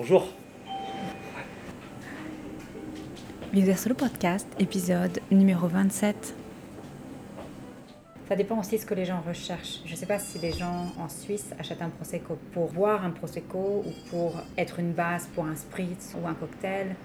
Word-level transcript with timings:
Bonjour. 0.00 0.26
Bienvenue 3.52 3.76
sur 3.76 3.90
le 3.90 3.94
podcast, 3.94 4.46
épisode 4.58 5.20
numéro 5.30 5.68
27. 5.68 6.34
Ça 8.26 8.34
dépend 8.34 8.58
aussi 8.58 8.76
de 8.76 8.80
ce 8.80 8.86
que 8.86 8.94
les 8.94 9.04
gens 9.04 9.20
recherchent. 9.20 9.80
Je 9.84 9.92
ne 9.92 9.96
sais 9.98 10.06
pas 10.06 10.18
si 10.18 10.38
les 10.38 10.52
gens 10.52 10.86
en 10.98 11.10
Suisse 11.10 11.50
achètent 11.58 11.82
un 11.82 11.90
Prosecco 11.90 12.38
pour 12.54 12.72
boire 12.72 13.04
un 13.04 13.10
Prosecco 13.10 13.84
ou 13.86 13.92
pour 14.08 14.32
être 14.56 14.78
une 14.78 14.92
base 14.92 15.28
pour 15.34 15.44
un 15.44 15.54
spritz 15.54 16.16
ou 16.18 16.26
un 16.26 16.32
cocktail. 16.32 16.96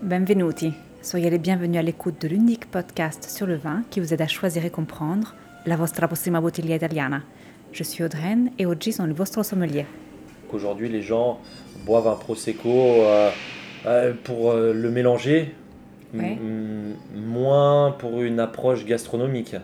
Benvenuti. 0.00 0.72
Soyez 1.02 1.28
les 1.28 1.38
bienvenus 1.38 1.78
à 1.78 1.82
l'écoute 1.82 2.22
de 2.22 2.28
l'unique 2.28 2.70
podcast 2.70 3.28
sur 3.28 3.46
le 3.46 3.56
vin 3.56 3.82
qui 3.90 4.00
vous 4.00 4.14
aide 4.14 4.22
à 4.22 4.28
choisir 4.28 4.64
et 4.64 4.70
comprendre 4.70 5.34
la 5.66 5.76
vostra 5.76 6.08
prossima 6.08 6.40
bottiglia 6.40 6.76
italiana. 6.76 7.20
Je 7.70 7.82
suis 7.82 8.02
Audreyne 8.02 8.52
et 8.58 8.64
oggi 8.64 8.92
sono 8.92 9.08
il 9.08 9.14
vostro 9.14 9.42
sommelier. 9.42 9.84
Aujourd'hui, 10.52 10.88
les 10.88 11.02
gens 11.02 11.38
boivent 11.86 12.08
un 12.08 12.14
prosecco 12.14 12.68
euh, 12.68 13.30
euh, 13.86 14.12
pour 14.24 14.50
euh, 14.50 14.72
le 14.72 14.90
mélanger, 14.90 15.54
Ouais. 16.14 16.36
moins 17.14 17.92
pour 17.98 18.20
une 18.20 18.38
approche 18.38 18.84
gastronomique, 18.84 19.56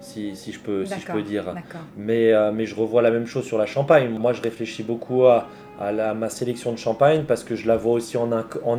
si, 0.00 0.34
si 0.36 0.50
je 0.50 0.58
peux, 0.58 0.86
si 0.86 0.94
je 0.94 1.06
peux 1.06 1.18
D'accord, 1.18 1.22
dire. 1.22 1.54
Mais, 1.98 2.32
mais 2.54 2.64
je 2.64 2.74
revois 2.74 3.02
la 3.02 3.10
même 3.10 3.26
chose 3.26 3.44
sur 3.44 3.58
la 3.58 3.66
champagne. 3.66 4.08
Moi, 4.08 4.32
je 4.32 4.40
réfléchis 4.40 4.82
beaucoup 4.82 5.26
à, 5.26 5.48
à 5.78 5.92
la- 5.92 6.14
ma 6.14 6.30
sélection 6.30 6.72
de 6.72 6.78
champagne 6.78 7.24
parce 7.28 7.44
que 7.44 7.56
je 7.56 7.68
la 7.68 7.76
vois 7.76 7.92
aussi 7.92 8.16
en, 8.16 8.32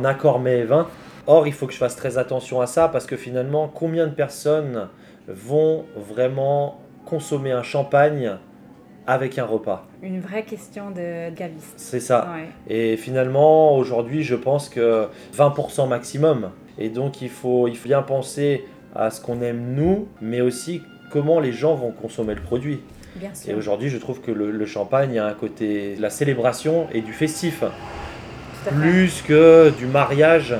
accord 0.04 0.40
mets 0.40 0.58
et 0.58 0.64
vin. 0.64 0.88
Or, 1.28 1.46
il 1.46 1.52
faut 1.52 1.68
que 1.68 1.72
je 1.72 1.78
fasse 1.78 1.94
très 1.94 2.18
attention 2.18 2.60
à 2.60 2.66
ça 2.66 2.88
parce 2.88 3.06
que 3.06 3.16
finalement, 3.16 3.70
combien 3.72 4.08
de 4.08 4.12
personnes 4.12 4.88
vont 5.28 5.84
vraiment 5.96 6.80
consommer 7.06 7.52
un 7.52 7.62
champagne 7.62 8.38
avec 9.06 9.38
un 9.38 9.44
repas 9.44 9.86
Une 10.02 10.20
vraie 10.20 10.44
question 10.44 10.90
de 10.90 11.34
gaviste. 11.34 11.74
C'est 11.76 12.00
ça. 12.00 12.28
Ouais. 12.34 12.48
Et 12.74 12.96
finalement, 12.96 13.76
aujourd'hui, 13.76 14.22
je 14.22 14.34
pense 14.34 14.68
que 14.68 15.06
20% 15.36 15.88
maximum. 15.88 16.50
Et 16.78 16.88
donc, 16.88 17.22
il 17.22 17.28
faut, 17.28 17.68
il 17.68 17.76
faut 17.76 17.88
bien 17.88 18.02
penser 18.02 18.64
à 18.94 19.10
ce 19.10 19.20
qu'on 19.20 19.42
aime 19.42 19.74
nous, 19.74 20.08
mais 20.20 20.40
aussi 20.40 20.82
comment 21.10 21.38
les 21.40 21.52
gens 21.52 21.74
vont 21.74 21.90
consommer 21.90 22.34
le 22.34 22.40
produit. 22.40 22.80
Bien 23.16 23.30
Et 23.30 23.36
sûr. 23.50 23.56
aujourd'hui, 23.56 23.90
je 23.90 23.98
trouve 23.98 24.20
que 24.20 24.30
le, 24.32 24.50
le 24.50 24.66
champagne 24.66 25.18
a 25.18 25.26
un 25.26 25.34
côté 25.34 25.94
de 25.96 26.02
la 26.02 26.10
célébration 26.10 26.88
et 26.92 27.00
du 27.00 27.12
festif, 27.12 27.62
plus 28.70 29.22
que 29.22 29.70
du 29.78 29.86
mariage 29.86 30.54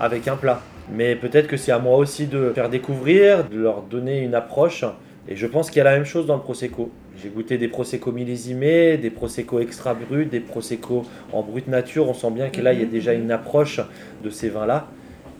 avec 0.00 0.28
un 0.28 0.36
plat. 0.36 0.60
Mais 0.92 1.16
peut-être 1.16 1.46
que 1.46 1.56
c'est 1.56 1.72
à 1.72 1.78
moi 1.78 1.96
aussi 1.96 2.26
de 2.26 2.52
faire 2.54 2.68
découvrir, 2.68 3.44
de 3.48 3.58
leur 3.58 3.82
donner 3.82 4.20
une 4.20 4.34
approche. 4.34 4.84
Et 5.28 5.36
je 5.36 5.46
pense 5.46 5.70
qu'il 5.70 5.78
y 5.78 5.80
a 5.80 5.84
la 5.84 5.92
même 5.92 6.04
chose 6.04 6.26
dans 6.26 6.36
le 6.36 6.42
Prosecco. 6.42 6.90
J'ai 7.24 7.30
goûté 7.30 7.56
des 7.56 7.68
Prosecco 7.68 8.12
millésimés, 8.12 8.98
des 8.98 9.08
Prosecco 9.08 9.58
extra 9.58 9.94
bruts, 9.94 10.26
des 10.26 10.40
Prosecco 10.40 11.06
en 11.32 11.40
brute 11.42 11.68
nature. 11.68 12.06
On 12.06 12.12
sent 12.12 12.30
bien 12.30 12.50
que 12.50 12.60
là, 12.60 12.74
il 12.74 12.80
y 12.80 12.82
a 12.82 12.84
Mhm, 12.84 12.90
déjà 12.90 13.14
une 13.14 13.30
approche 13.30 13.80
de 14.22 14.28
ces 14.28 14.50
vins-là 14.50 14.88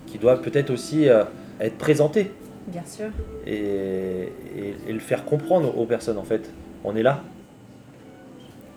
qui 0.07 0.17
doivent 0.17 0.41
peut-être 0.41 0.71
aussi 0.71 1.11
euh, 1.11 1.25
être 1.61 1.77
présentés 1.77 2.31
Bien 2.69 2.85
sûr. 2.87 3.09
et, 3.47 3.53
et- 3.53 4.75
et 4.89 4.93
le 4.95 4.99
faire 4.99 5.27
comprendre 5.27 5.77
aux 5.79 5.85
personnes 5.85 6.17
en 6.17 6.25
fait. 6.25 6.51
On 6.85 6.97
est 6.97 7.03
là. 7.03 7.23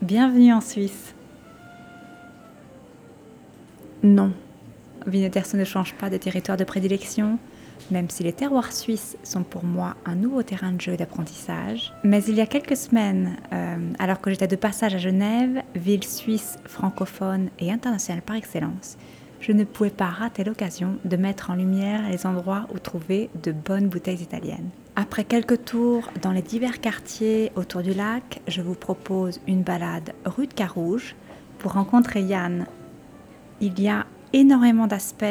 Bienvenue 0.02 0.52
en 0.52 0.60
Suisse. 0.60 1.14
Non, 4.04 4.34
Vinederson 5.06 5.56
ne 5.58 5.64
change 5.64 5.94
pas 5.94 6.10
de 6.10 6.18
territoire 6.18 6.58
de 6.58 6.66
prédilection, 6.66 7.40
même 7.92 8.10
si 8.10 8.24
les 8.24 8.34
terroirs 8.34 8.72
suisses 8.72 9.18
sont 9.24 9.44
pour 9.44 9.64
moi 9.64 9.96
un 10.06 10.16
nouveau 10.16 10.44
terrain 10.44 10.72
de 10.72 10.82
jeu 10.82 10.94
et 10.94 10.98
d'apprentissage. 10.98 11.94
Mais 12.04 12.24
il 12.24 12.36
y 12.36 12.42
a 12.42 12.46
quelques 12.46 12.78
semaines, 12.78 13.38
euh, 13.54 13.78
alors 14.00 14.22
que 14.22 14.32
j'étais 14.32 14.48
de 14.48 14.56
passage 14.56 14.96
à 14.96 14.98
Genève, 14.98 15.62
ville 15.76 16.04
suisse 16.04 16.58
francophone 16.66 17.50
et 17.60 17.72
internationale 17.72 18.22
par 18.22 18.36
excellence, 18.36 18.98
je 19.40 19.52
ne 19.52 19.64
pouvais 19.64 19.90
pas 19.90 20.08
rater 20.08 20.44
l'occasion 20.44 20.98
de 21.06 21.16
mettre 21.16 21.52
en 21.52 21.56
lumière 21.56 22.10
les 22.10 22.26
endroits 22.26 22.68
où 22.74 22.80
trouver 22.80 23.30
de 23.44 23.52
bonnes 23.52 23.88
bouteilles 23.88 24.22
italiennes. 24.22 24.70
Après 24.96 25.24
quelques 25.24 25.64
tours 25.64 26.10
dans 26.22 26.32
les 26.32 26.42
divers 26.42 26.82
quartiers 26.82 27.52
autour 27.56 27.84
du 27.84 27.94
lac, 27.94 28.42
je 28.48 28.62
vous 28.62 28.74
propose 28.74 29.40
une 29.48 29.62
balade 29.62 30.14
rue 30.26 30.48
de 30.48 30.54
Carouge 30.54 31.16
pour 31.60 31.74
rencontrer 31.74 32.22
Yann. 32.22 32.66
Il 33.62 33.80
y 33.80 33.90
a 33.90 34.08
énormément 34.34 34.88
d'aspects 34.88 35.26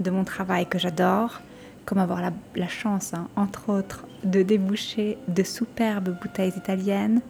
de 0.00 0.10
mon 0.10 0.24
travail 0.24 0.66
que 0.66 0.78
j'adore, 0.78 1.40
comme 1.84 1.98
avoir 1.98 2.20
la, 2.20 2.68
chance, 2.68 3.14
hein, 3.14 3.28
entre 3.36 3.70
autres, 3.70 4.06
de 4.24 4.42
déboucher 4.42 5.18
de 5.28 5.42
superbes 5.42 6.16
bouteilles 6.20 6.52
italiennes, 6.56 7.20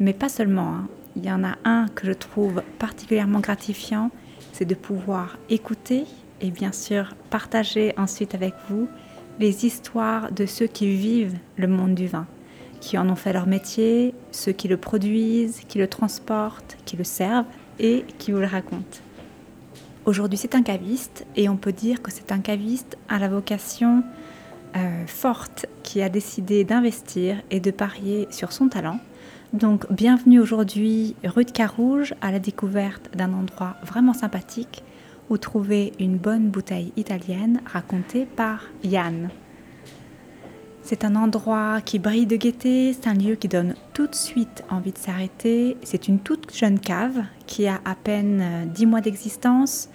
mais 0.00 0.12
pas 0.12 0.28
seulement. 0.28 0.74
hein. 0.74 0.88
Il 1.16 1.24
y 1.24 1.32
en 1.32 1.44
a 1.44 1.56
un 1.64 1.86
que 1.88 2.06
je 2.06 2.12
trouve 2.12 2.62
particulièrement 2.78 3.40
gratifiant, 3.40 4.10
c'est 4.52 4.66
de 4.66 4.74
pouvoir 4.74 5.38
écouter 5.48 6.04
et 6.42 6.50
bien 6.50 6.72
sûr 6.72 7.14
partager 7.30 7.94
ensuite 7.96 8.34
avec 8.34 8.52
vous 8.68 8.86
les 9.38 9.64
histoires 9.64 10.30
de 10.32 10.44
ceux 10.44 10.66
qui 10.66 10.94
vivent 10.94 11.38
le 11.56 11.68
monde 11.68 11.94
du 11.94 12.06
vin, 12.06 12.26
qui 12.80 12.98
en 12.98 13.08
ont 13.08 13.16
fait 13.16 13.32
leur 13.32 13.46
métier, 13.46 14.14
ceux 14.30 14.52
qui 14.52 14.68
le 14.68 14.76
produisent, 14.76 15.60
qui 15.68 15.78
le 15.78 15.88
transportent, 15.88 16.76
qui 16.84 16.96
le 16.96 17.04
servent 17.04 17.46
et 17.78 18.04
qui 18.18 18.32
vous 18.32 18.38
le 18.38 18.46
racontent. 18.46 18.98
Aujourd'hui, 20.06 20.38
c'est 20.38 20.54
un 20.54 20.62
caviste 20.62 21.26
et 21.34 21.48
on 21.48 21.56
peut 21.56 21.72
dire 21.72 22.00
que 22.00 22.12
c'est 22.12 22.30
un 22.30 22.38
caviste 22.38 22.96
à 23.08 23.18
la 23.18 23.28
vocation 23.28 24.04
euh, 24.76 25.04
forte 25.08 25.66
qui 25.82 26.00
a 26.00 26.08
décidé 26.08 26.62
d'investir 26.62 27.42
et 27.50 27.58
de 27.58 27.72
parier 27.72 28.28
sur 28.30 28.52
son 28.52 28.68
talent. 28.68 29.00
Donc, 29.52 29.92
bienvenue 29.92 30.38
aujourd'hui 30.38 31.16
rue 31.24 31.44
de 31.44 31.50
Carouge 31.50 32.14
à 32.20 32.30
la 32.30 32.38
découverte 32.38 33.16
d'un 33.16 33.32
endroit 33.32 33.74
vraiment 33.84 34.12
sympathique 34.12 34.84
où 35.28 35.38
trouver 35.38 35.92
une 35.98 36.18
bonne 36.18 36.50
bouteille 36.50 36.92
italienne 36.96 37.60
racontée 37.66 38.26
par 38.26 38.62
Yann. 38.84 39.30
C'est 40.88 41.04
un 41.04 41.16
endroit 41.16 41.80
qui 41.84 41.98
brille 41.98 42.26
de 42.26 42.36
gaieté, 42.36 42.92
c'est 42.92 43.08
un 43.08 43.14
lieu 43.14 43.34
qui 43.34 43.48
donne 43.48 43.74
tout 43.92 44.06
de 44.06 44.14
suite 44.14 44.62
envie 44.70 44.92
de 44.92 44.98
s'arrêter. 44.98 45.76
C'est 45.82 46.06
une 46.06 46.20
toute 46.20 46.56
jeune 46.56 46.78
cave 46.78 47.24
qui 47.48 47.66
a 47.66 47.80
à 47.84 47.96
peine 47.96 48.40
euh, 48.40 48.66
10 48.66 48.86
mois 48.86 49.00
d'existence. 49.00 49.88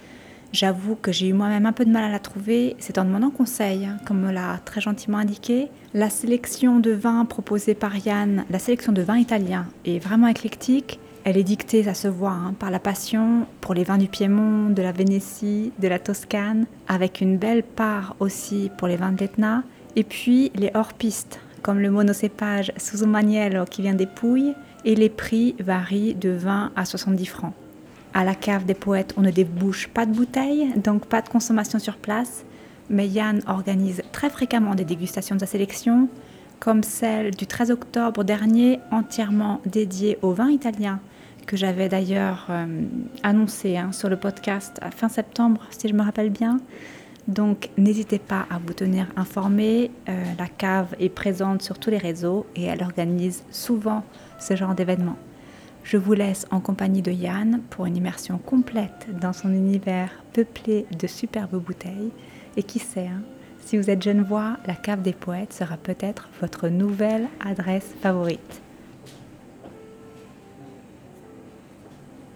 J'avoue 0.52 0.94
que 0.94 1.10
j'ai 1.10 1.28
eu 1.28 1.32
moi-même 1.32 1.64
un 1.64 1.72
peu 1.72 1.86
de 1.86 1.90
mal 1.90 2.04
à 2.04 2.10
la 2.10 2.18
trouver. 2.18 2.76
C'est 2.78 2.98
en 2.98 3.06
demandant 3.06 3.30
conseil, 3.30 3.86
hein, 3.86 3.96
comme 4.04 4.20
me 4.20 4.30
l'a 4.30 4.60
très 4.66 4.82
gentiment 4.82 5.16
indiqué. 5.16 5.70
La 5.94 6.10
sélection 6.10 6.78
de 6.78 6.90
vins 6.90 7.24
proposée 7.24 7.74
par 7.74 7.96
Yann, 7.96 8.44
la 8.50 8.58
sélection 8.58 8.92
de 8.92 9.00
vins 9.00 9.16
italiens, 9.16 9.68
est 9.86 9.98
vraiment 9.98 10.28
éclectique. 10.28 11.00
Elle 11.24 11.38
est 11.38 11.42
dictée, 11.42 11.84
ça 11.84 11.94
se 11.94 12.08
voit, 12.08 12.32
hein, 12.32 12.54
par 12.58 12.70
la 12.70 12.80
passion 12.80 13.46
pour 13.62 13.72
les 13.72 13.84
vins 13.84 13.96
du 13.96 14.08
Piémont, 14.08 14.68
de 14.68 14.82
la 14.82 14.92
Vénétie, 14.92 15.72
de 15.78 15.88
la 15.88 15.98
Toscane, 15.98 16.66
avec 16.86 17.22
une 17.22 17.38
belle 17.38 17.62
part 17.62 18.14
aussi 18.20 18.70
pour 18.76 18.88
les 18.88 18.96
vins 18.96 19.12
de 19.12 19.20
l'Etna. 19.20 19.62
Et 19.96 20.04
puis 20.04 20.50
les 20.54 20.70
hors-pistes, 20.74 21.40
comme 21.62 21.78
le 21.78 21.90
monocépage 21.90 22.72
Susumaniello 22.76 23.64
qui 23.64 23.82
vient 23.82 23.94
des 23.94 24.06
Pouilles, 24.06 24.54
et 24.84 24.94
les 24.94 25.08
prix 25.08 25.54
varient 25.60 26.14
de 26.14 26.30
20 26.30 26.72
à 26.74 26.84
70 26.84 27.26
francs. 27.26 27.54
À 28.14 28.24
la 28.24 28.34
cave 28.34 28.64
des 28.64 28.74
poètes, 28.74 29.14
on 29.16 29.22
ne 29.22 29.30
débouche 29.30 29.88
pas 29.88 30.06
de 30.06 30.12
bouteilles, 30.12 30.72
donc 30.76 31.06
pas 31.06 31.22
de 31.22 31.28
consommation 31.28 31.78
sur 31.78 31.96
place, 31.96 32.44
mais 32.90 33.08
Yann 33.08 33.40
organise 33.46 34.02
très 34.12 34.28
fréquemment 34.28 34.74
des 34.74 34.84
dégustations 34.84 35.36
de 35.36 35.40
sa 35.40 35.46
sélection, 35.46 36.08
comme 36.60 36.82
celle 36.82 37.34
du 37.34 37.46
13 37.46 37.70
octobre 37.70 38.22
dernier, 38.22 38.80
entièrement 38.90 39.60
dédiée 39.64 40.18
au 40.20 40.32
vin 40.32 40.50
italien, 40.50 41.00
que 41.46 41.56
j'avais 41.56 41.88
d'ailleurs 41.88 42.46
euh, 42.50 42.82
annoncé 43.22 43.76
hein, 43.76 43.92
sur 43.92 44.08
le 44.08 44.16
podcast 44.16 44.78
à 44.82 44.90
fin 44.90 45.08
septembre, 45.08 45.66
si 45.70 45.88
je 45.88 45.94
me 45.94 46.02
rappelle 46.02 46.30
bien. 46.30 46.60
Donc 47.28 47.70
n'hésitez 47.78 48.18
pas 48.18 48.46
à 48.50 48.58
vous 48.58 48.72
tenir 48.72 49.06
informé. 49.16 49.90
Euh, 50.08 50.24
la 50.38 50.48
cave 50.48 50.94
est 50.98 51.08
présente 51.08 51.62
sur 51.62 51.78
tous 51.78 51.90
les 51.90 51.98
réseaux 51.98 52.46
et 52.56 52.64
elle 52.64 52.82
organise 52.82 53.44
souvent 53.50 54.04
ce 54.40 54.56
genre 54.56 54.74
d'événements. 54.74 55.16
Je 55.84 55.96
vous 55.96 56.12
laisse 56.14 56.46
en 56.50 56.60
compagnie 56.60 57.02
de 57.02 57.10
Yann 57.12 57.60
pour 57.70 57.86
une 57.86 57.96
immersion 57.96 58.38
complète 58.38 59.06
dans 59.20 59.32
son 59.32 59.52
univers 59.52 60.10
peuplé 60.32 60.86
de 60.96 61.06
superbes 61.06 61.56
bouteilles. 61.60 62.10
Et 62.56 62.62
qui 62.62 62.78
sait, 62.80 63.06
hein, 63.06 63.22
si 63.64 63.78
vous 63.78 63.88
êtes 63.88 64.02
genevois, 64.02 64.56
la 64.66 64.74
cave 64.74 65.02
des 65.02 65.12
poètes 65.12 65.52
sera 65.52 65.76
peut-être 65.76 66.28
votre 66.40 66.68
nouvelle 66.68 67.28
adresse 67.44 67.94
favorite. 68.02 68.60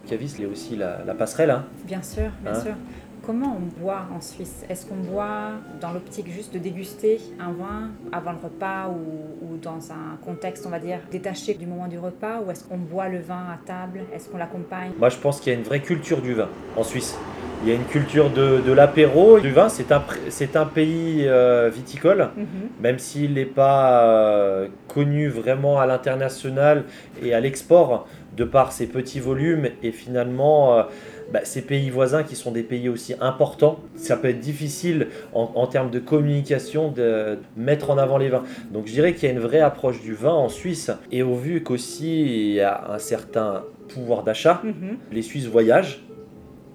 Caviste, 0.09 0.39
il 0.39 0.43
y 0.43 0.45
a 0.47 0.49
aussi 0.49 0.77
la, 0.77 1.05
la 1.05 1.15
passerelle. 1.15 1.51
hein. 1.51 1.65
Bien 1.85 2.03
sûr, 2.03 2.31
bien 2.43 2.53
Hein 2.53 2.61
sûr. 2.61 2.75
Comment 3.27 3.59
on 3.61 3.81
boit 3.83 4.03
en 4.17 4.21
Suisse? 4.21 4.65
Est-ce 4.71 4.87
qu'on 4.87 4.95
boit 4.97 5.51
dans 5.81 5.91
l'optique 5.91 6.31
juste 6.31 6.55
de 6.55 6.61
déguster 6.61 7.19
un 7.41 7.51
vin 7.51 7.89
avant 8.13 8.31
le 8.31 8.39
repas 8.39 8.89
ou, 8.89 9.45
ou 9.45 9.57
dans 9.57 9.91
un 9.91 10.17
contexte, 10.25 10.65
on 10.65 10.71
va 10.71 10.79
dire, 10.79 10.99
détaché 11.11 11.55
du 11.55 11.67
moment 11.67 11.89
du 11.89 11.99
repas? 11.99 12.41
Ou 12.47 12.53
est-ce 12.53 12.63
qu'on 12.63 12.77
boit 12.79 13.09
le 13.09 13.19
vin 13.19 13.35
à 13.53 13.59
table? 13.67 14.03
Est-ce 14.15 14.29
qu'on 14.29 14.39
l'accompagne? 14.39 14.93
Moi, 14.97 15.09
je 15.09 15.17
pense 15.17 15.41
qu'il 15.41 15.53
y 15.53 15.57
a 15.57 15.59
une 15.59 15.65
vraie 15.65 15.81
culture 15.81 16.21
du 16.23 16.35
vin 16.35 16.49
en 16.77 16.85
Suisse. 16.85 17.17
Il 17.65 17.69
y 17.69 17.73
a 17.73 17.75
une 17.75 17.85
culture 17.87 18.31
de, 18.31 18.61
de 18.61 18.71
l'apéro, 18.73 19.41
du 19.41 19.51
vin. 19.51 19.69
C'est 19.69 19.91
un, 19.91 19.99
pr- 19.99 20.19
c'est 20.29 20.55
un 20.55 20.67
pays 20.67 21.25
euh, 21.27 21.69
viticole, 21.75 22.29
Mhm. 22.37 22.47
même 22.81 22.99
s'il 23.01 23.35
n'est 23.35 23.45
pas 23.47 24.05
euh, 24.05 24.69
connu 24.87 25.27
vraiment 25.29 25.81
à 25.81 25.87
l'international 25.87 26.85
et 27.23 27.35
à 27.35 27.41
l'export. 27.41 28.07
de 28.37 28.45
par 28.45 28.71
ses 28.71 28.87
petits 28.87 29.19
volumes 29.19 29.69
et 29.83 29.93
finalement 29.93 30.85
bah, 31.33 31.41
ces 31.45 31.63
pays 31.63 31.91
voisins 31.91 32.23
qui 32.23 32.37
sont 32.37 32.53
des 32.53 32.63
pays 32.63 32.89
aussi 32.89 33.15
importants, 33.21 33.81
ça 33.97 34.17
peut 34.17 34.29
être 34.29 34.41
difficile 34.41 35.09
en, 35.33 35.67
termes 35.67 35.91
de 35.91 35.99
communication 35.99 36.91
de 36.91 37.39
mettre 37.57 37.91
en 37.91 37.99
avant 37.99 38.19
les 38.19 38.29
vins. 38.29 38.45
Donc 38.73 38.87
je 38.87 38.93
dirais 38.93 39.15
qu'il 39.15 39.29
y 39.29 39.33
a 39.33 39.35
une 39.35 39.41
vraie 39.41 39.61
approche 39.61 40.01
du 40.03 40.15
vin 40.15 40.33
en 40.33 40.49
Suisse 40.49 40.91
et 41.11 41.23
au 41.23 41.35
vu 41.35 41.63
qu'aussi 41.63 42.23
il 42.23 42.53
y 42.55 42.61
a 42.61 42.93
un 42.93 42.99
certain 42.99 43.65
pouvoir 43.89 44.23
d'achat, 44.23 44.63
mhm. 44.65 44.99
les 45.13 45.23
Suisses 45.23 45.47
voyagent 45.47 46.03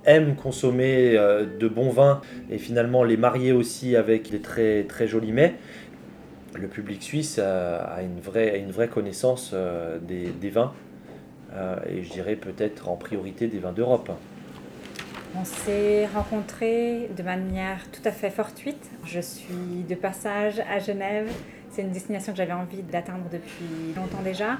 aiment 0.05 0.35
consommer 0.35 1.15
euh, 1.15 1.45
de 1.59 1.67
bons 1.67 1.91
vins 1.91 2.21
et 2.49 2.57
finalement 2.57 3.03
les 3.03 3.17
marier 3.17 3.51
aussi 3.51 3.95
avec 3.95 4.31
les 4.31 4.39
très, 4.39 4.83
très 4.83 5.07
jolis 5.07 5.31
mets, 5.31 5.55
le 6.55 6.67
public 6.67 7.01
suisse 7.01 7.39
a, 7.39 8.01
une, 8.01 8.19
vraie, 8.19 8.59
une 8.59 8.71
vraie 8.71 8.87
connaissance 8.87 9.51
euh, 9.53 9.99
des, 9.99 10.49
vins 10.49 10.73
euh, 11.53 11.75
et 11.89 12.03
je 12.03 12.11
dirais 12.11 12.35
peut-être 12.35 12.89
en 12.89 12.95
priorité 12.95 13.47
des 13.47 13.59
vins 13.59 13.71
d'Europe. 13.71 14.11
On 15.33 15.45
s'est 15.45 16.07
rencontrés 16.07 17.09
de 17.15 17.23
manière 17.23 17.79
tout 17.91 18.01
à 18.03 18.11
fait 18.11 18.29
fortuite. 18.29 18.91
Je 19.05 19.21
suis 19.21 19.85
de 19.87 19.95
passage 19.95 20.61
à 20.69 20.79
Genève. 20.79 21.29
C'est 21.69 21.83
une 21.83 21.91
destination 21.91 22.33
que 22.33 22.37
j'avais 22.37 22.51
envie 22.51 22.83
d'atteindre 22.83 23.25
depuis 23.31 23.93
longtemps 23.95 24.21
déjà. 24.23 24.57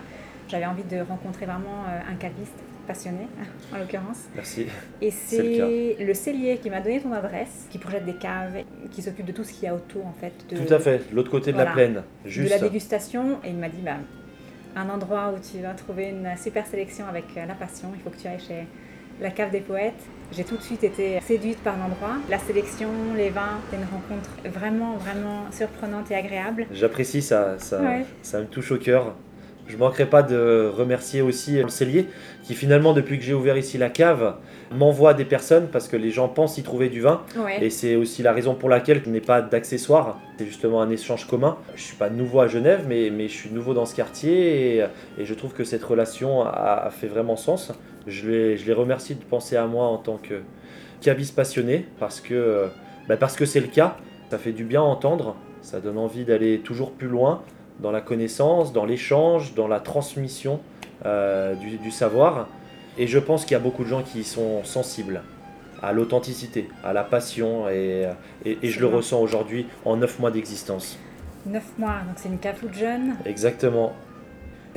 J'avais 0.48 0.66
envie 0.66 0.84
de 0.84 1.02
rencontrer 1.02 1.46
vraiment 1.46 1.84
euh, 1.90 2.12
un 2.12 2.16
caviste 2.16 2.56
passionné, 2.88 3.28
en 3.74 3.80
l'occurrence. 3.80 4.30
Merci. 4.34 4.68
Et 5.02 5.12
c'est 5.12 5.98
le, 6.00 6.14
cellier 6.14 6.58
qui 6.58 6.70
m'a 6.70 6.80
donné 6.80 7.02
ton 7.02 7.12
adresse, 7.12 7.68
qui 7.70 7.78
projette 7.78 8.06
des 8.06 8.16
caves, 8.16 8.64
qui 8.92 9.02
s'occupe 9.02 9.26
de 9.26 9.34
tout 9.34 9.44
ce 9.44 9.52
qu'il 9.52 9.64
y 9.64 9.68
a 9.68 9.76
autour 9.76 10.06
en 10.06 10.14
fait. 10.14 10.34
De, 10.50 10.58
tout 10.58 10.74
à 10.74 10.80
fait, 10.80 11.02
l'autre 11.12 11.32
côté 11.32 11.52
de 11.52 11.58
la 11.58 11.66
plaine. 11.66 12.04
Juste. 12.24 12.54
De 12.54 12.56
la 12.56 12.60
dégustation. 12.60 13.40
Et 13.44 13.50
il 13.50 13.58
m'a 13.58 13.70
dit, 13.70 13.82
bah, 13.84 13.98
un 14.78 14.90
endroit 14.90 15.34
où 15.36 15.40
tu 15.40 15.62
vas 15.62 15.74
trouver 15.74 16.10
une 16.10 16.30
super 16.42 16.66
sélection 16.66 17.08
avec 17.08 17.26
euh, 17.36 17.46
la 17.46 17.56
passion, 17.56 17.90
il 17.94 18.02
faut 18.02 18.10
que 18.10 18.22
tu 18.22 18.28
ailles 18.28 18.40
chez 18.40 18.66
la 19.20 19.30
cave 19.30 19.52
des 19.52 19.60
poètes. 19.60 19.94
J'ai 20.32 20.44
tout 20.46 20.56
de 20.56 20.62
suite 20.62 20.84
été 20.84 21.20
séduite 21.22 21.60
par 21.60 21.76
l'endroit. 21.78 22.16
La 22.30 22.40
sélection, 22.40 22.88
les 23.18 23.30
vins, 23.30 23.60
c'est 23.70 23.76
une 23.76 23.84
rencontre 23.84 24.30
vraiment, 24.46 24.96
vraiment 24.96 25.46
surprenante 25.52 26.10
et 26.10 26.16
agréable. 26.16 26.68
J'apprécie 26.72 27.22
ça, 27.22 27.56
ça, 27.58 27.82
ça 28.22 28.40
me 28.40 28.46
touche 28.46 28.72
au 28.72 28.78
cœur. 28.78 29.14
Je 29.68 29.76
ne 29.76 29.80
manquerai 29.80 30.06
pas 30.06 30.24
de 30.24 30.70
remercier 30.74 31.22
aussi 31.22 31.62
le 31.62 31.70
cellier 31.70 32.08
qui 32.44 32.56
finalement 32.56 32.94
depuis 32.94 33.18
que 33.18 33.24
j'ai 33.24 33.34
ouvert 33.34 33.58
ici 33.58 33.78
la 33.78 33.90
cave 33.90 34.36
m'envoie 34.72 35.14
des 35.14 35.24
personnes 35.24 35.68
parce 35.72 35.88
que 35.88 35.96
les 35.96 36.12
gens 36.12 36.28
pensent 36.28 36.58
y 36.58 36.64
trouver 36.64 36.90
du 36.90 37.00
vin 37.00 37.22
et 37.62 37.70
c'est 37.70 37.96
aussi 37.96 38.22
la 38.22 38.34
raison 38.34 38.54
pour 38.54 38.68
laquelle 38.68 39.02
je 39.06 39.10
n'ai 39.10 39.22
pas 39.22 39.42
d'accessoires. 39.42 40.20
C'est 40.38 40.46
justement 40.46 40.82
un 40.82 40.90
échange 40.90 41.26
commun. 41.26 41.58
Je 41.76 41.84
suis 41.84 41.96
pas 41.96 42.10
nouveau 42.10 42.42
à 42.42 42.48
Genève 42.48 42.86
mais, 42.88 43.12
mais 43.12 43.30
je 43.30 43.34
suis 43.34 43.50
nouveau 43.52 43.74
dans 43.74 43.86
ce 43.86 43.96
quartier 43.96 44.78
et, 44.78 44.86
et 45.18 45.26
je 45.26 45.34
trouve 45.34 45.54
que 45.54 45.64
cette 45.64 45.84
relation 45.84 46.42
a, 46.42 46.84
a 46.88 46.90
fait 46.90 47.08
vraiment 47.08 47.38
sens. 47.38 47.72
Je 48.08 48.30
les, 48.30 48.58
je 48.58 48.66
les, 48.66 48.74
remercie 48.74 49.16
de 49.16 49.24
penser 49.24 49.56
à 49.56 49.68
moi 49.68 49.86
en 49.86 49.98
tant 49.98 50.18
que 50.18 50.42
caviste 51.02 51.36
passionné 51.36 51.86
parce 52.00 52.20
que 52.20 52.68
bah 53.08 53.18
parce 53.18 53.36
que 53.36 53.46
c'est 53.46 53.60
le 53.60 53.68
cas. 53.68 53.98
Ça 54.30 54.38
fait 54.38 54.54
du 54.54 54.64
bien 54.64 54.82
à 54.82 54.86
entendre. 54.86 55.36
Ça 55.62 55.80
donne 55.80 55.98
envie 55.98 56.24
d'aller 56.24 56.60
toujours 56.60 56.92
plus 56.92 57.08
loin 57.08 57.44
dans 57.82 57.92
la 57.92 58.02
connaissance, 58.02 58.74
dans 58.74 58.86
l'échange, 58.86 59.54
dans 59.56 59.68
la 59.68 59.80
transmission 59.80 60.60
euh, 61.06 61.56
du, 61.56 61.92
savoir. 61.92 62.48
Et 62.98 63.08
je 63.08 63.20
pense 63.20 63.44
qu'il 63.44 63.54
y 63.54 63.56
a 63.56 63.60
beaucoup 63.60 63.84
de 63.84 63.90
gens 63.90 64.04
qui 64.04 64.24
sont 64.24 64.64
sensibles 64.64 65.22
à 65.82 65.94
l'authenticité, 65.94 66.70
à 66.84 66.94
la 66.94 67.04
passion, 67.04 67.68
et, 67.68 68.08
et, 68.46 68.70
je 68.70 68.80
le 68.80 68.86
ressens 68.86 69.20
aujourd'hui 69.20 69.66
en 69.84 69.98
9 69.98 70.20
mois 70.20 70.30
d'existence. 70.30 71.00
9 71.48 71.64
mois, 71.80 72.02
donc 72.08 72.18
c'est 72.18 72.30
une 72.30 72.38
cave 72.38 72.60
toute 72.60 72.76
jeune 72.76 73.16
Exactement. 73.26 73.94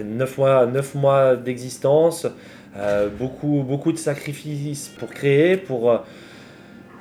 9 0.02 0.38
mois, 0.38 0.66
9 0.66 0.94
mois 0.94 1.36
d'existence, 1.36 2.26
euh, 2.76 3.08
beaucoup, 3.08 3.64
beaucoup 3.66 3.92
de 3.92 3.98
sacrifices 3.98 4.88
pour 4.98 5.10
créer, 5.10 5.56
pour, 5.56 5.92